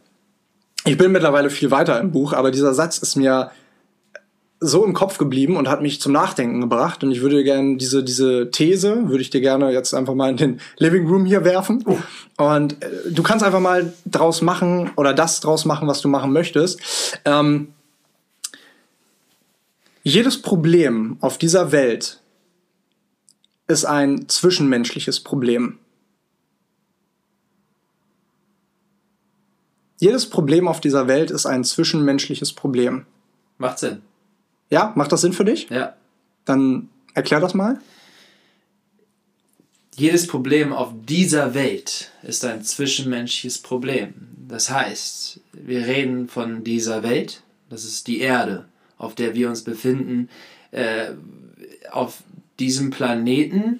[0.86, 3.50] Ich bin mittlerweile viel weiter im Buch, aber dieser Satz ist mir
[4.68, 7.04] so im Kopf geblieben und hat mich zum Nachdenken gebracht.
[7.04, 10.38] Und ich würde gerne diese, diese These, würde ich dir gerne jetzt einfach mal in
[10.38, 11.84] den Living Room hier werfen.
[12.38, 16.32] Und äh, du kannst einfach mal draus machen oder das draus machen, was du machen
[16.32, 16.80] möchtest.
[17.26, 17.70] Ähm,
[20.04, 22.22] jedes Problem auf dieser Welt
[23.68, 25.80] ist ein zwischenmenschliches Problem.
[30.00, 33.06] Jedes Problem auf dieser Welt ist ein zwischenmenschliches Problem.
[33.58, 34.02] Macht Sinn.
[34.70, 35.70] Ja, macht das Sinn für dich?
[35.70, 35.96] Ja.
[36.46, 37.80] Dann erklär das mal.
[39.96, 44.14] Jedes Problem auf dieser Welt ist ein zwischenmenschliches Problem.
[44.48, 48.66] Das heißt, wir reden von dieser Welt, das ist die Erde,
[48.98, 50.30] auf der wir uns befinden.
[50.72, 51.14] Äh,
[51.92, 52.24] auf
[52.60, 53.80] diesem Planeten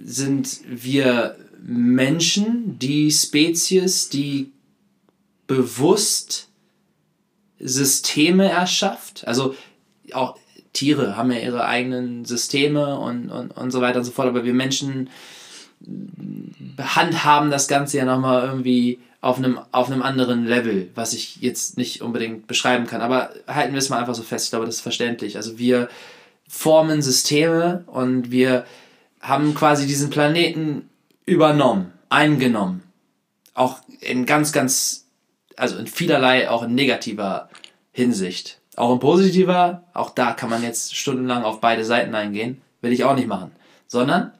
[0.00, 4.52] sind wir Menschen, die Spezies, die
[5.46, 6.48] bewusst
[7.58, 9.26] Systeme erschafft.
[9.26, 9.54] Also
[10.14, 10.36] auch
[10.72, 14.44] Tiere haben ja ihre eigenen Systeme und, und, und so weiter und so fort, aber
[14.44, 15.10] wir Menschen
[16.78, 21.76] handhaben das Ganze ja nochmal irgendwie auf einem, auf einem anderen Level, was ich jetzt
[21.76, 23.00] nicht unbedingt beschreiben kann.
[23.00, 25.36] Aber halten wir es mal einfach so fest, ich glaube, das ist verständlich.
[25.36, 25.88] Also wir
[26.48, 28.66] formen Systeme und wir
[29.20, 30.88] haben quasi diesen Planeten
[31.24, 32.82] übernommen, eingenommen.
[33.54, 35.06] Auch in ganz, ganz,
[35.56, 37.48] also in vielerlei, auch in negativer
[37.92, 38.58] Hinsicht.
[38.76, 43.04] Auch in positiver, auch da kann man jetzt stundenlang auf beide Seiten eingehen, will ich
[43.04, 43.52] auch nicht machen.
[43.86, 44.32] Sondern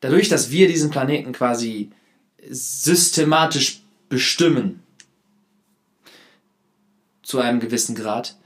[0.00, 1.90] dadurch, dass wir diesen Planeten quasi
[2.48, 4.82] systematisch bestimmen,
[7.22, 8.36] zu einem gewissen Grad,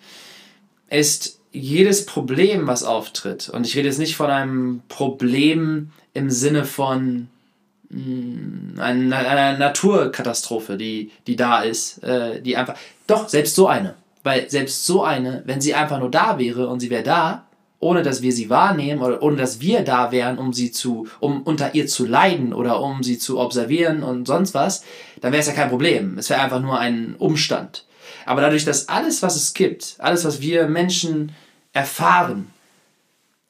[0.88, 6.64] ist jedes Problem, was auftritt, und ich rede jetzt nicht von einem Problem im Sinne
[6.64, 7.28] von
[7.90, 14.50] einer, einer Naturkatastrophe, die, die da ist, äh, die einfach, doch, selbst so eine, weil
[14.50, 17.46] selbst so eine, wenn sie einfach nur da wäre und sie wäre da,
[17.78, 21.42] ohne dass wir sie wahrnehmen oder ohne dass wir da wären, um sie zu, um
[21.42, 24.84] unter ihr zu leiden oder um sie zu observieren und sonst was,
[25.22, 26.18] dann wäre es ja kein Problem.
[26.18, 27.86] Es wäre einfach nur ein Umstand.
[28.26, 31.32] Aber dadurch, dass alles, was es gibt, alles, was wir Menschen
[31.72, 32.50] erfahren,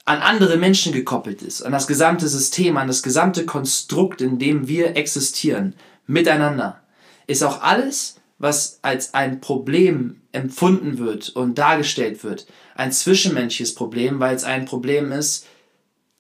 [0.05, 4.69] an andere Menschen gekoppelt ist, an das gesamte System, an das gesamte Konstrukt, in dem
[4.69, 5.75] wir existieren,
[6.07, 6.81] miteinander,
[7.27, 14.19] ist auch alles, was als ein Problem empfunden wird und dargestellt wird, ein zwischenmenschliches Problem,
[14.19, 15.47] weil es ein Problem ist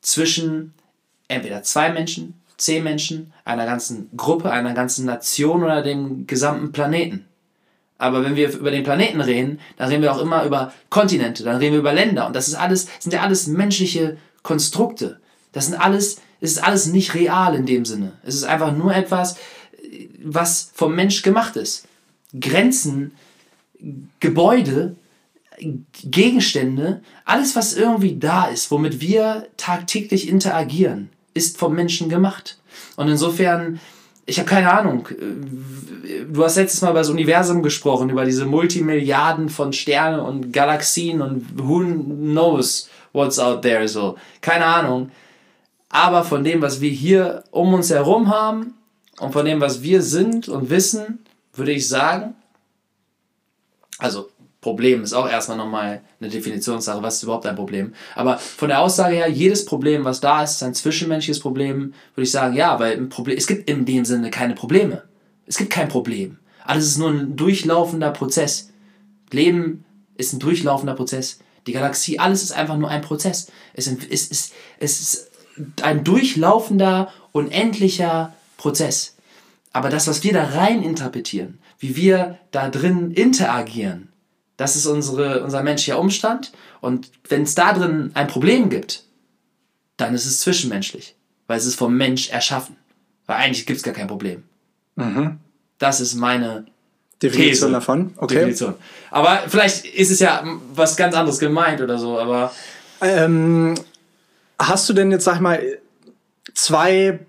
[0.02, 0.74] zwischen
[1.28, 7.24] entweder zwei Menschen, zehn Menschen, einer ganzen Gruppe, einer ganzen Nation oder dem gesamten Planeten.
[7.96, 11.56] Aber wenn wir über den Planeten reden, dann reden wir auch immer über Kontinente, dann
[11.56, 12.26] reden wir über Länder.
[12.26, 15.20] Und das ist alles, sind ja alles menschliche Konstrukte.
[15.52, 18.12] Das sind alles, es ist alles nicht real in dem Sinne.
[18.22, 19.36] Es ist einfach nur etwas,
[20.22, 21.86] was vom Mensch gemacht ist.
[22.39, 23.12] Grenzen,
[24.20, 24.97] Gebäude,
[26.05, 32.59] Gegenstände, alles, was irgendwie da ist, womit wir tagtäglich interagieren, ist vom Menschen gemacht.
[32.97, 33.81] Und insofern,
[34.26, 35.09] ich habe keine Ahnung.
[36.33, 41.20] Du hast letztes Mal über das Universum gesprochen, über diese Multimilliarden von Sternen und Galaxien
[41.20, 44.16] und who knows what's out there, so.
[44.41, 45.11] Keine Ahnung.
[45.89, 48.74] Aber von dem, was wir hier um uns herum haben
[49.18, 51.18] und von dem, was wir sind und wissen,
[51.61, 52.34] würde ich sagen,
[53.98, 54.28] also
[54.61, 57.94] Problem ist auch erstmal nochmal eine Definitionssache, was ist überhaupt ein Problem.
[58.14, 62.24] Aber von der Aussage her, jedes Problem, was da ist, ist ein zwischenmenschliches Problem, würde
[62.24, 65.04] ich sagen, ja, weil ein Problem, es gibt in dem Sinne keine Probleme.
[65.46, 66.38] Es gibt kein Problem.
[66.64, 68.70] Alles ist nur ein durchlaufender Prozess.
[69.30, 69.84] Leben
[70.16, 71.38] ist ein durchlaufender Prozess.
[71.66, 73.50] Die Galaxie, alles ist einfach nur ein Prozess.
[73.72, 75.30] Es ist, es ist, es ist
[75.82, 79.16] ein durchlaufender, unendlicher Prozess.
[79.72, 84.08] Aber das, was wir da rein interpretieren, wie wir da drin interagieren,
[84.56, 86.52] das ist unsere, unser menschlicher Umstand.
[86.80, 89.04] Und wenn es da drin ein Problem gibt,
[89.96, 91.14] dann ist es zwischenmenschlich.
[91.46, 92.76] Weil es ist vom Mensch erschaffen.
[93.26, 94.42] Weil eigentlich gibt es gar kein Problem.
[95.78, 96.66] Das ist meine
[97.22, 97.70] Definition These.
[97.70, 98.12] davon.
[98.16, 98.34] Okay.
[98.34, 98.74] Definition.
[99.10, 100.44] Aber vielleicht ist es ja
[100.74, 102.52] was ganz anderes gemeint oder so, aber
[103.00, 103.74] Ähm,
[104.58, 105.62] hast du denn jetzt, sag ich mal,
[106.54, 107.20] zwei,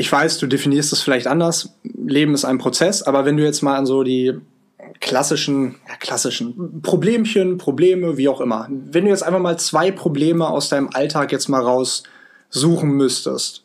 [0.00, 3.62] ich weiß, du definierst es vielleicht anders, Leben ist ein Prozess, aber wenn du jetzt
[3.62, 4.34] mal an so die
[5.00, 10.48] klassischen, ja, klassischen Problemchen, Probleme, wie auch immer, wenn du jetzt einfach mal zwei Probleme
[10.48, 13.62] aus deinem Alltag jetzt mal raussuchen müsstest,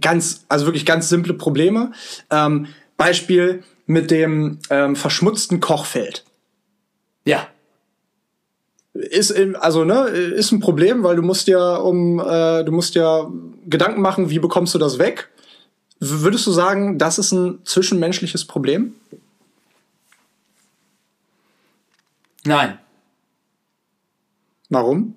[0.00, 1.92] ganz, also wirklich ganz simple Probleme,
[2.30, 2.66] ähm,
[2.98, 6.24] Beispiel mit dem ähm, verschmutzten Kochfeld
[7.24, 7.46] ja.
[8.94, 12.94] ist in- also ne ist ein Problem, weil du musst ja um äh, du musst
[12.94, 13.30] ja
[13.66, 15.28] Gedanken machen, wie bekommst du das weg?
[15.98, 18.94] Würdest du sagen, das ist ein zwischenmenschliches Problem?
[22.44, 22.78] Nein.
[24.68, 25.14] Warum?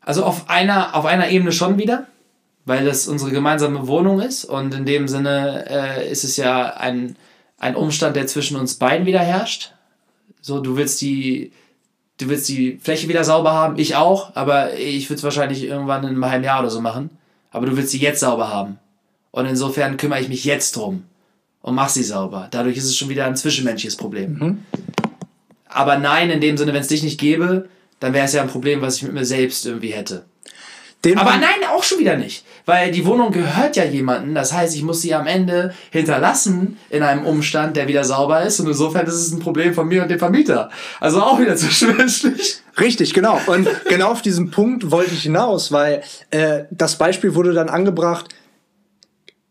[0.00, 2.06] Also auf einer, auf einer Ebene schon wieder,
[2.64, 7.16] weil das unsere gemeinsame Wohnung ist und in dem Sinne äh, ist es ja ein,
[7.58, 9.72] ein Umstand, der zwischen uns beiden wieder herrscht.
[10.40, 11.52] So, du willst die,
[12.18, 16.02] du willst die Fläche wieder sauber haben, ich auch, aber ich würde es wahrscheinlich irgendwann
[16.02, 17.10] in einem halben Jahr oder so machen.
[17.52, 18.78] Aber du willst sie jetzt sauber haben.
[19.30, 21.04] Und insofern kümmere ich mich jetzt drum
[21.62, 22.48] und mach sie sauber.
[22.50, 24.36] Dadurch ist es schon wieder ein zwischenmenschliches Problem.
[25.66, 27.68] Aber nein, in dem Sinne, wenn es dich nicht gäbe,
[28.00, 30.24] dann wäre es ja ein Problem, was ich mit mir selbst irgendwie hätte.
[31.04, 32.44] Den Aber nein, auch schon wieder nicht.
[32.64, 34.34] Weil die Wohnung gehört ja jemandem.
[34.34, 38.60] Das heißt, ich muss sie am Ende hinterlassen in einem Umstand, der wieder sauber ist.
[38.60, 40.70] Und insofern ist es ein Problem von mir und dem Vermieter.
[41.00, 42.58] Also auch wieder zwischenmenschlich.
[42.80, 43.40] Richtig, genau.
[43.46, 48.28] Und genau auf diesen Punkt wollte ich hinaus, weil äh, das Beispiel wurde dann angebracht,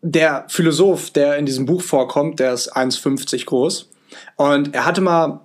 [0.01, 3.89] der Philosoph, der in diesem Buch vorkommt, der ist 1,50 groß.
[4.35, 5.41] Und er hatte mal,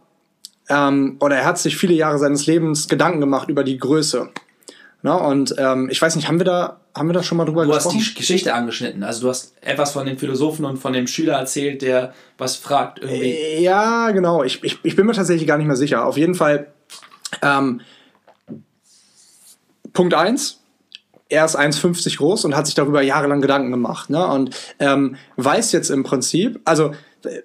[0.69, 4.31] ähm, oder er hat sich viele Jahre seines Lebens Gedanken gemacht über die Größe.
[5.07, 7.65] Na, und ähm, ich weiß nicht, haben wir da, haben wir da schon mal drüber
[7.65, 8.05] Du hast gesprochen?
[8.09, 9.05] die Geschichte angeschnitten.
[9.05, 12.99] Also du hast etwas von dem Philosophen und von dem Schüler erzählt, der was fragt
[12.99, 13.63] irgendwie.
[13.63, 14.43] Ja, genau.
[14.43, 16.05] Ich, ich, ich bin mir tatsächlich gar nicht mehr sicher.
[16.05, 16.73] Auf jeden Fall,
[17.41, 17.83] ähm,
[19.93, 20.59] Punkt 1,
[21.29, 24.11] er ist 1,50 groß und hat sich darüber jahrelang Gedanken gemacht.
[24.11, 24.27] Ne?
[24.27, 26.91] Und ähm, weiß jetzt im Prinzip, also,
[27.25, 27.43] äh,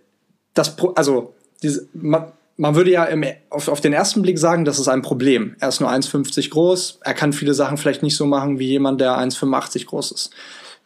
[0.56, 4.80] das, also diese, man, man würde ja im, auf, auf den ersten Blick sagen, das
[4.80, 5.56] ist ein Problem.
[5.60, 9.02] Er ist nur 1,50 groß, er kann viele Sachen vielleicht nicht so machen wie jemand,
[9.02, 10.30] der 1,85 groß ist.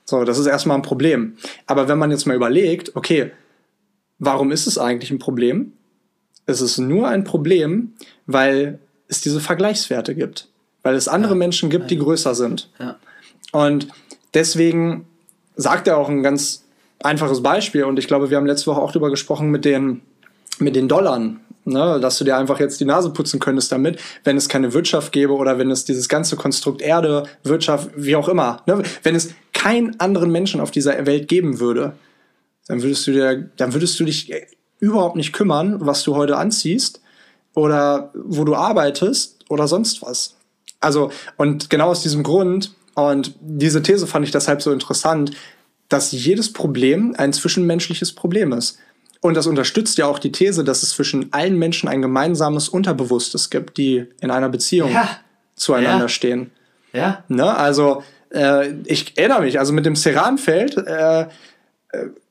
[0.05, 1.37] So, das ist erstmal ein Problem.
[1.65, 3.31] Aber wenn man jetzt mal überlegt, okay,
[4.19, 5.73] Warum ist es eigentlich ein Problem?
[6.45, 7.93] Es ist nur ein Problem,
[8.27, 10.47] weil es diese Vergleichswerte gibt.
[10.83, 12.69] Weil es andere Menschen gibt, die größer sind.
[12.79, 12.97] Ja.
[13.51, 13.87] Und
[14.33, 15.07] deswegen
[15.55, 16.63] sagt er auch ein ganz
[17.01, 17.83] einfaches Beispiel.
[17.83, 20.01] Und ich glaube, wir haben letzte Woche auch darüber gesprochen mit den,
[20.59, 21.21] mit den Dollar.
[21.67, 25.11] Ne, dass du dir einfach jetzt die Nase putzen könntest damit, wenn es keine Wirtschaft
[25.11, 29.29] gäbe oder wenn es dieses ganze Konstrukt Erde, Wirtschaft, wie auch immer, ne, wenn es
[29.51, 31.93] keinen anderen Menschen auf dieser Welt geben würde,
[32.67, 34.31] dann würdest du dir, dann würdest du dich
[34.79, 37.01] überhaupt nicht kümmern, was du heute anziehst
[37.55, 40.35] oder wo du arbeitest oder sonst was.
[40.79, 45.31] Also, und genau aus diesem Grund, und diese These fand ich deshalb so interessant,
[45.89, 48.77] dass jedes Problem ein zwischenmenschliches Problem ist.
[49.21, 53.49] Und das unterstützt ja auch die These, dass es zwischen allen Menschen ein gemeinsames Unterbewusstes
[53.49, 55.07] gibt, die in einer Beziehung Ja.
[55.55, 56.09] zueinander Ja.
[56.09, 56.51] stehen.
[56.93, 57.23] Ja.
[57.27, 57.55] Ne?
[57.55, 58.03] Also,
[58.33, 61.27] äh, ich erinnere mich, also mit dem Ceranfeld, äh, äh,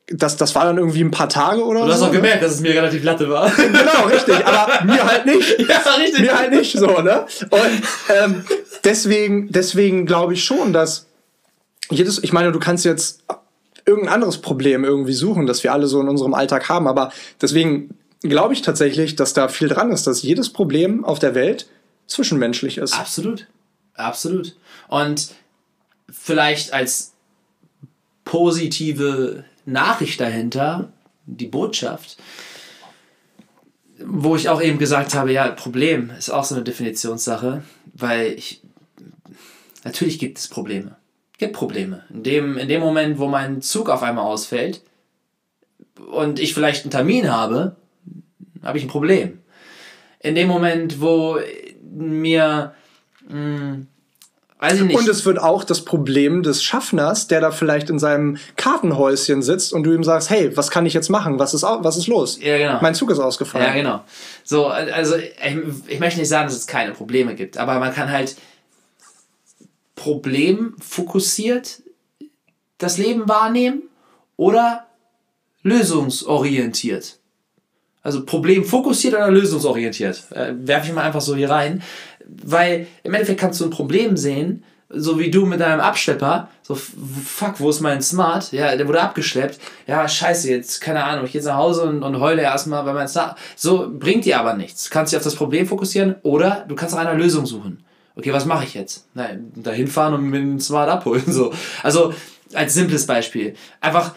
[0.07, 2.05] das, das war dann irgendwie ein paar Tage oder Du hast so.
[2.05, 2.17] auch ne?
[2.17, 3.51] gemerkt, dass es mir relativ latte war.
[3.57, 5.59] Genau, richtig, aber mir halt nicht.
[5.67, 6.21] ja, richtig.
[6.21, 7.25] Mir halt nicht so, ne?
[7.49, 7.81] Und
[8.15, 8.45] ähm,
[8.83, 11.07] deswegen, deswegen glaube ich schon, dass
[11.89, 13.23] jedes, ich meine, du kannst jetzt
[13.85, 17.11] irgendein anderes Problem irgendwie suchen, das wir alle so in unserem Alltag haben, aber
[17.41, 21.67] deswegen glaube ich tatsächlich, dass da viel dran ist, dass jedes Problem auf der Welt
[22.07, 22.97] zwischenmenschlich ist.
[22.97, 23.47] Absolut.
[23.93, 24.55] Absolut.
[24.87, 25.29] Und
[26.09, 27.13] vielleicht als
[28.25, 30.91] positive Nachricht dahinter,
[31.25, 32.17] die Botschaft,
[33.99, 37.63] wo ich auch eben gesagt habe, ja, Problem ist auch so eine Definitionssache,
[37.93, 38.61] weil ich,
[39.83, 40.97] natürlich gibt es Probleme.
[41.37, 42.03] Gibt Probleme.
[42.09, 44.81] In dem, in dem Moment, wo mein Zug auf einmal ausfällt
[46.11, 47.75] und ich vielleicht einen Termin habe,
[48.63, 49.39] habe ich ein Problem.
[50.19, 51.37] In dem Moment, wo
[51.91, 52.73] mir,
[53.27, 53.77] mh,
[54.59, 57.99] weiß ich nicht, Und es wird auch das Problem des Schaffners, der da vielleicht in
[57.99, 61.37] seinem Kartenhäuschen sitzt und du ihm sagst, hey, was kann ich jetzt machen?
[61.37, 62.39] Was ist, was ist los?
[62.41, 62.79] Ja, genau.
[62.81, 63.67] Mein Zug ist ausgefallen.
[63.67, 64.03] Ja, genau.
[64.43, 65.33] So, also ich,
[65.87, 68.35] ich möchte nicht sagen, dass es keine Probleme gibt, aber man kann halt
[69.95, 71.81] problemfokussiert
[72.77, 73.83] das Leben wahrnehmen
[74.37, 74.87] oder
[75.63, 77.19] lösungsorientiert.
[78.03, 80.31] Also problemfokussiert oder lösungsorientiert.
[80.31, 81.81] Äh, werfe ich mal einfach so hier rein.
[82.27, 86.75] Weil im Endeffekt kannst du ein Problem sehen, so wie du mit deinem Abschlepper, so
[86.75, 88.51] fuck, wo ist mein Smart?
[88.51, 89.59] Ja, der wurde abgeschleppt.
[89.87, 92.93] Ja, scheiße, jetzt, keine Ahnung, ich gehe jetzt nach Hause und, und heule erstmal, weil
[92.93, 93.37] mein Smart.
[93.55, 94.89] So bringt dir aber nichts.
[94.89, 97.84] Kannst dich auf das Problem fokussieren oder du kannst nach einer Lösung suchen.
[98.15, 99.07] Okay, was mache ich jetzt?
[99.13, 101.23] Nein, dahin fahren und mir den Smart abholen.
[101.27, 101.53] So.
[101.83, 102.13] Also,
[102.53, 103.55] als simples Beispiel.
[103.81, 104.15] Einfach,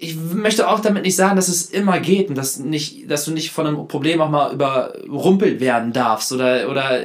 [0.00, 3.32] ich möchte auch damit nicht sagen, dass es immer geht und dass, nicht, dass du
[3.32, 7.02] nicht von einem Problem auch mal überrumpelt werden darfst oder, oder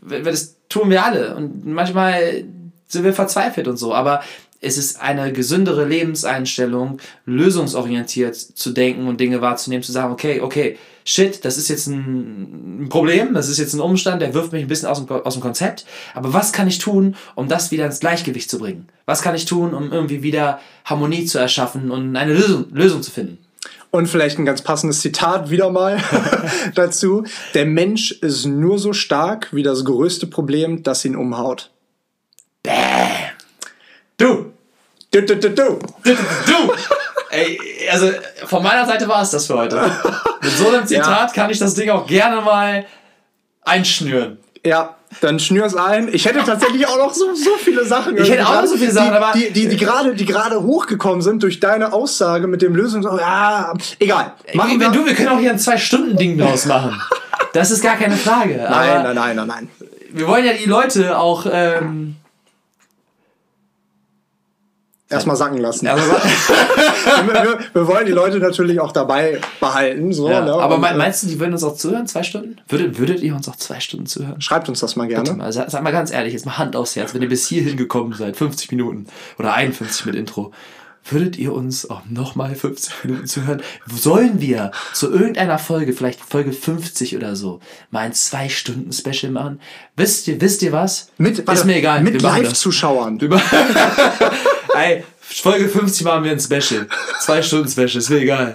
[0.00, 2.44] das tun wir alle und manchmal
[2.86, 4.22] sind wir verzweifelt und so, aber
[4.60, 10.78] es ist eine gesündere Lebenseinstellung, lösungsorientiert zu denken und Dinge wahrzunehmen, zu sagen, okay, okay,
[11.10, 14.68] shit, das ist jetzt ein Problem, das ist jetzt ein Umstand, der wirft mich ein
[14.68, 15.84] bisschen aus dem, aus dem Konzept,
[16.14, 18.88] aber was kann ich tun, um das wieder ins Gleichgewicht zu bringen?
[19.06, 23.10] Was kann ich tun, um irgendwie wieder Harmonie zu erschaffen und eine Lösung, Lösung zu
[23.10, 23.38] finden?
[23.90, 25.98] Und vielleicht ein ganz passendes Zitat wieder mal
[26.76, 27.24] dazu.
[27.54, 31.70] Der Mensch ist nur so stark wie das größte Problem, das ihn umhaut.
[32.62, 32.72] Bäm.
[34.16, 34.52] Du.
[35.10, 35.78] Du, du, du, du.
[36.04, 36.99] Du, du.
[37.30, 37.58] Ey,
[37.90, 38.10] also
[38.46, 39.80] von meiner Seite war es das für heute.
[40.42, 41.34] Mit so einem Zitat ja.
[41.34, 42.86] kann ich das Ding auch gerne mal
[43.62, 44.38] einschnüren.
[44.64, 46.08] Ja, dann schnür es ein.
[46.12, 48.16] Ich hätte tatsächlich auch noch so, so viele Sachen.
[48.16, 49.32] Ich hätte auch noch so viele Sachen, die, aber.
[49.32, 53.06] Die, die, die gerade die gerade hochgekommen sind durch deine Aussage mit dem Lösungs...
[53.06, 54.34] Ja, egal.
[54.54, 57.00] Machen wenn wir, du, wir können auch hier ein Zwei-Stunden-Ding draus machen.
[57.52, 58.56] Das ist gar keine Frage.
[58.56, 59.68] Nein, nein, nein, nein, nein.
[60.12, 61.46] Wir wollen ja die Leute auch.
[61.50, 62.16] Ähm,
[65.10, 65.86] erstmal sacken lassen.
[65.86, 70.12] wir, wir, wir, wollen die Leute natürlich auch dabei behalten.
[70.12, 70.52] So, ja, ne?
[70.52, 72.56] Aber Und, äh, meinst du, die würden uns auch zuhören, zwei Stunden?
[72.68, 74.40] Würdet, würdet ihr uns auch zwei Stunden zuhören?
[74.40, 75.34] Schreibt uns das mal gerne.
[75.34, 77.76] Mal, sag, sag, mal ganz ehrlich, jetzt mal Hand aufs Herz, wenn ihr bis hierhin
[77.76, 79.06] gekommen seid, 50 Minuten
[79.38, 80.52] oder 51 mit Intro,
[81.08, 83.62] würdet ihr uns auch nochmal 50 Minuten zuhören?
[83.86, 89.60] Sollen wir zu irgendeiner Folge, vielleicht Folge 50 oder so, mal ein Zwei-Stunden-Special machen?
[89.96, 91.10] Wisst ihr, wisst ihr was?
[91.18, 92.02] Mit, warte, Ist mir egal.
[92.02, 93.18] Mit Live-Zuschauern.
[94.74, 96.86] Ey, Folge 50 machen wir ein Special.
[97.20, 98.54] Zwei Stunden Special, ist mir egal.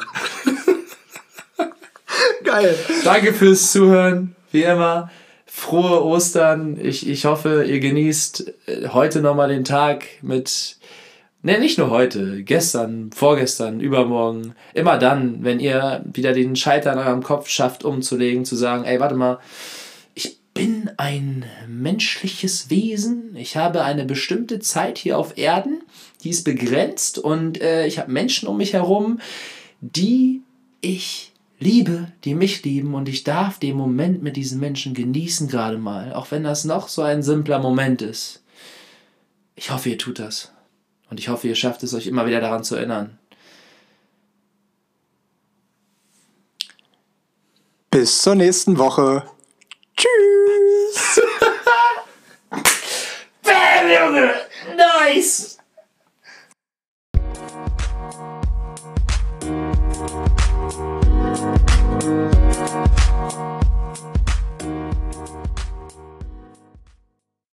[2.43, 2.75] Geil.
[3.03, 4.35] Danke fürs Zuhören.
[4.51, 5.09] Wie immer,
[5.45, 6.77] frohe Ostern.
[6.79, 10.77] Ich, ich hoffe, ihr genießt äh, heute nochmal den Tag mit,
[11.41, 14.55] ne, nicht nur heute, gestern, vorgestern, übermorgen.
[14.73, 18.99] Immer dann, wenn ihr wieder den Schalter in eurem Kopf schafft, umzulegen, zu sagen, ey,
[18.99, 19.39] warte mal,
[20.55, 23.35] bin ein menschliches Wesen.
[23.35, 25.83] Ich habe eine bestimmte Zeit hier auf Erden
[26.25, 29.19] die ist begrenzt und äh, ich habe Menschen um mich herum,
[29.79, 30.41] die
[30.81, 35.77] ich liebe, die mich lieben und ich darf den Moment mit diesen Menschen genießen gerade
[35.77, 38.43] mal, auch wenn das noch so ein simpler Moment ist.
[39.55, 40.51] Ich hoffe, ihr tut das
[41.11, 43.19] und ich hoffe, ihr schafft es euch immer wieder daran zu erinnern.
[47.91, 49.23] Bis zur nächsten Woche.
[49.97, 51.19] Cheers!
[53.43, 54.41] Bam!
[54.75, 55.57] Nice!